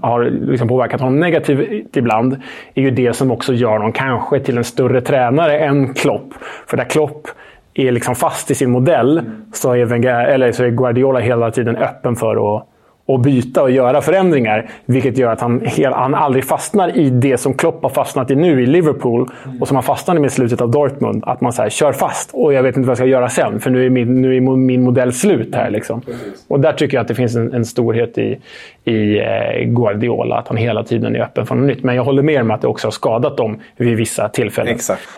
[0.03, 2.41] har liksom påverkat honom negativt ibland,
[2.75, 6.35] är ju det som också gör honom kanske till en större tränare än Klopp.
[6.67, 7.29] För där Klopp
[7.75, 9.23] är liksom fast i sin modell
[9.53, 12.69] så är, Wenger, eller så är Guardiola hela tiden öppen för att
[13.07, 14.71] och byta och göra förändringar.
[14.87, 18.37] Vilket gör att han, hel, han aldrig fastnar i det som Klopp har fastnat i
[18.37, 19.31] nu i Liverpool.
[19.61, 21.25] Och som han fastnade med i slutet av Dortmund.
[21.27, 23.61] Att man så här, kör fast och jag vet inte vad jag ska göra sen.
[23.61, 25.71] För nu är min, nu är min modell slut här.
[25.71, 26.03] Liksom.
[26.49, 28.41] Och där tycker jag att det finns en, en storhet i,
[28.85, 30.37] i eh, Guardiola.
[30.37, 31.83] Att han hela tiden är öppen för något nytt.
[31.83, 34.75] Men jag håller med om att det också har skadat dem vid vissa tillfällen.
[34.75, 35.09] Exakt.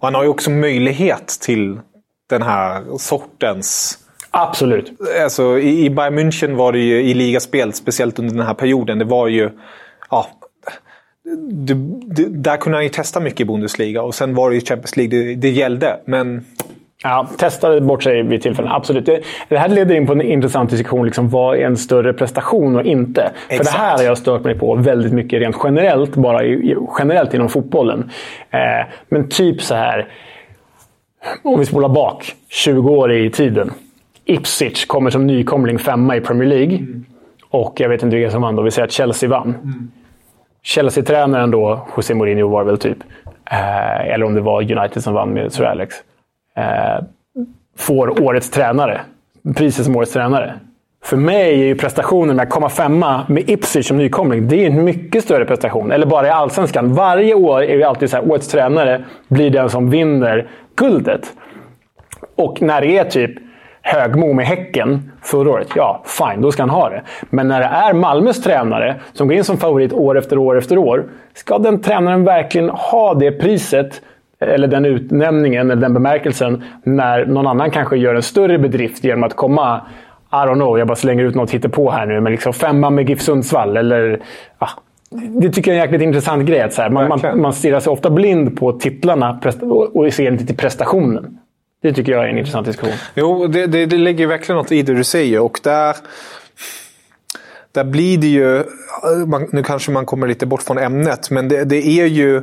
[0.00, 1.78] Han har ju också möjlighet till
[2.30, 3.98] den här sortens
[4.36, 4.92] Absolut.
[5.22, 9.04] Alltså, i, Bayern München var det ju i ligaspel, speciellt under den här perioden, det
[9.04, 9.50] var ju...
[10.10, 10.26] Ja,
[11.50, 11.74] det,
[12.06, 14.96] det, där kunde han ju testa mycket i Bundesliga och sen var det ju Champions
[14.96, 16.00] League det, det gällde.
[16.04, 16.44] Men
[17.02, 18.72] Ja, testade bort sig vid tillfällen.
[18.72, 19.06] Absolut.
[19.06, 21.06] Det, det här leder in på en intressant diskussion.
[21.06, 23.32] Liksom, vad är en större prestation och inte?
[23.48, 23.72] För Exakt.
[23.72, 27.48] det här har jag stört mig på väldigt mycket rent generellt, bara i, generellt inom
[27.48, 28.10] fotbollen.
[28.50, 30.08] Eh, men typ så här.
[31.42, 33.72] Om vi spolar bak 20 år i tiden.
[34.24, 36.86] Ipswich kommer som nykomling femma i Premier League.
[37.50, 38.62] Och jag vet inte vilka som vann då.
[38.62, 39.54] Vi säger att Chelsea vann.
[40.62, 42.98] Chelsea-tränaren då, José Mourinho var väl typ.
[43.50, 45.94] Eh, eller om det var United som vann med Sir Alex.
[46.56, 47.04] Eh,
[47.76, 49.00] får årets tränare.
[49.56, 50.54] Priset som årets tränare.
[51.04, 54.66] För mig är ju prestationen med att komma femma med Ipswich som nykomling, det är
[54.66, 55.92] en mycket större prestation.
[55.92, 56.94] Eller bara i Allsvenskan.
[56.94, 61.32] Varje år är det alltid så här, årets tränare blir den som vinner guldet.
[62.36, 63.43] Och när det är typ
[63.86, 67.02] Högmo med Häcken förra året, ja, fine, då ska han ha det.
[67.30, 70.78] Men när det är Malmös tränare som går in som favorit år efter år efter
[70.78, 71.04] år,
[71.34, 74.02] ska den tränaren verkligen ha det priset
[74.40, 79.24] eller den utnämningen, eller den bemärkelsen, när någon annan kanske gör en större bedrift genom
[79.24, 79.80] att komma
[80.32, 83.08] I don't know, jag bara slänger ut något på här nu, men liksom femma med
[83.08, 83.76] GIF Sundsvall.
[83.76, 84.20] Eller,
[84.58, 84.70] ah,
[85.10, 86.60] det tycker jag är en jäkligt intressant grej.
[86.60, 89.40] Att så här, man, man, man stirrar sig ofta blind på titlarna
[89.94, 91.38] och ser inte till prestationen.
[91.84, 92.94] Det tycker jag är en intressant diskussion.
[93.14, 95.40] Jo, det, det, det ligger verkligen något i det du säger.
[95.40, 95.96] Och där,
[97.72, 98.64] där blir det ju...
[99.26, 102.42] Man, nu kanske man kommer lite bort från ämnet, men det, det är ju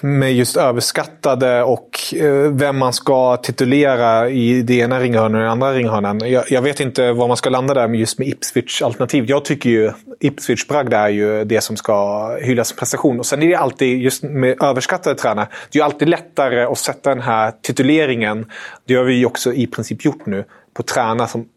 [0.00, 5.50] med just överskattade och eh, vem man ska titulera i det ena ringhörnan och den
[5.50, 6.20] andra ringhörnan.
[6.30, 9.28] Jag, jag vet inte var man ska landa där med just med Ipswich-alternativet.
[9.28, 13.18] Jag tycker ju Ipswich Bragd är ju det som ska hyllas som prestation.
[13.18, 16.78] Och sen är det alltid, just med överskattade tränare, det är ju alltid lättare att
[16.78, 18.46] sätta den här tituleringen.
[18.86, 20.44] Det har vi ju också i princip gjort nu.
[20.74, 21.48] På tränare som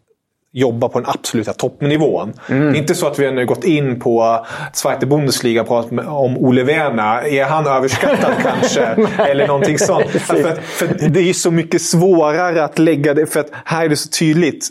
[0.54, 2.34] jobbar på den absoluta toppnivån.
[2.48, 5.92] Det är inte så att vi har nu gått in på Zweite Bundesliga och pratat
[6.08, 7.28] om Ole Werner.
[7.28, 8.82] Är han överskattad kanske?
[9.18, 10.06] Eller någonting sånt.
[10.14, 13.26] Alltså, för, att- för det är ju så mycket svårare att lägga det.
[13.26, 14.68] För att här är det så tydligt.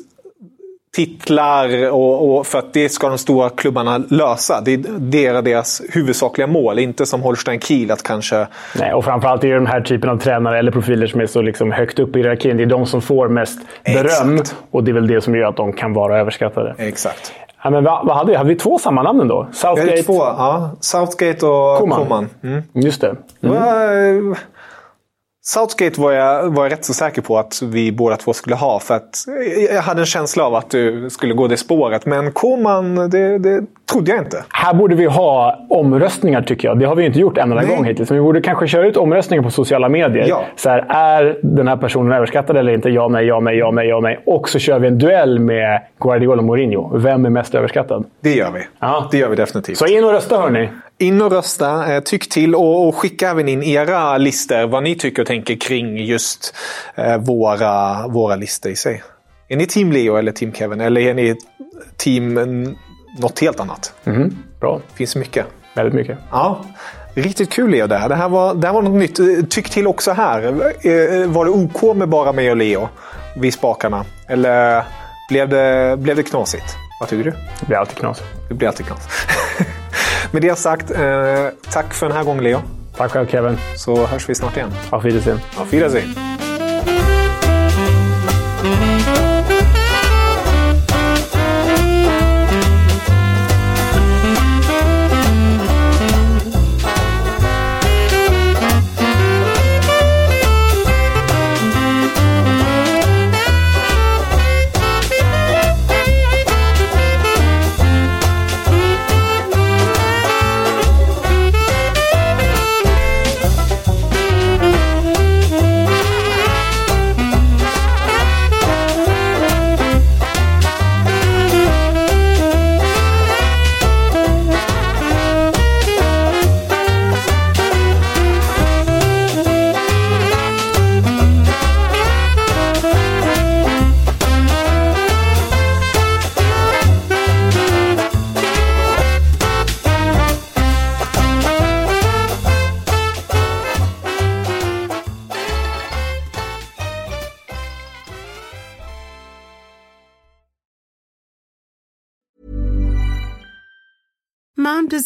[0.98, 4.60] Titlar och, och för att det ska de stora klubbarna lösa.
[4.60, 6.78] Det är deras, deras huvudsakliga mål.
[6.78, 8.46] Inte som Holstein Kiel att kanske...
[8.78, 11.42] Nej, och framförallt är det den här typen av tränare eller profiler som är så
[11.42, 12.56] liksom högt upp i hierarkin.
[12.56, 14.36] Det är de som får mest beröm.
[14.36, 14.56] Exakt.
[14.70, 16.74] Och det är väl det som gör att de kan vara överskattade.
[16.78, 17.32] Exakt.
[17.62, 18.36] Ja, men vad, vad hade vi?
[18.36, 19.28] Hade vi två samma namn?
[19.28, 20.18] Jag Southgate, två.
[20.18, 20.70] Ja.
[20.80, 21.98] Southgate och Koman.
[21.98, 22.28] Koman.
[22.42, 22.62] Mm.
[22.72, 23.16] Just det.
[23.42, 24.34] Mm.
[25.48, 28.78] Southgate var jag, var jag rätt så säker på att vi båda två skulle ha.
[28.78, 29.24] För att
[29.74, 32.06] jag hade en känsla av att du skulle gå det spåret.
[32.06, 34.44] Men Koman, det, det trodde jag inte.
[34.48, 36.78] Här borde vi ha omröstningar tycker jag.
[36.78, 38.10] Det har vi inte gjort en enda gång hittills.
[38.10, 40.26] Men vi borde kanske köra ut omröstningar på sociala medier.
[40.28, 40.44] Ja.
[40.56, 42.90] Så här, är den här personen överskattad eller inte?
[42.90, 44.22] Ja, nej, ja, nej, ja, nej, ja, nej.
[44.26, 46.98] Och så kör vi en duell med Guardiola och Mourinho.
[46.98, 48.04] Vem är mest överskattad?
[48.20, 48.60] Det gör vi.
[48.80, 49.08] Ja.
[49.10, 49.76] Det gör vi definitivt.
[49.76, 50.68] Så in och rösta hörni.
[51.00, 54.66] In och rösta, eh, tyck till och, skicka även in era listor.
[54.66, 56.54] Vad ni tycker och tänker kring just
[56.94, 59.02] eh, våra, våra listor i sig.
[59.48, 60.80] Är ni team Leo eller team Kevin?
[60.80, 61.36] Eller är ni
[61.96, 62.34] team
[63.18, 63.92] något helt annat.
[64.60, 64.80] Bra.
[64.90, 65.46] Det finns mycket.
[65.74, 66.18] Väldigt mycket.
[66.30, 66.64] Ja,
[67.14, 68.08] riktigt kul Leo där.
[68.08, 69.50] Det här var, det här var något nytt.
[69.50, 70.42] Tyck till också här.
[70.42, 72.88] Eh, Var det OK med bara mig och Leo
[73.36, 74.04] vid spakarna?
[74.28, 74.84] Eller
[75.28, 76.76] blev det, blev det knasigt?
[77.00, 77.30] Vad tycker du?
[77.60, 78.22] Det blir alltid knas.
[78.48, 79.08] Det blir alltid knas.
[80.30, 82.62] med det sagt, eh, tack för den här gången Leo.
[82.96, 83.58] Tack själv Kevin.
[83.76, 84.70] Så hörs vi snart igen.
[84.90, 85.40] Auf Wiedersehen.
[85.56, 86.47] Auf Wiedersehen.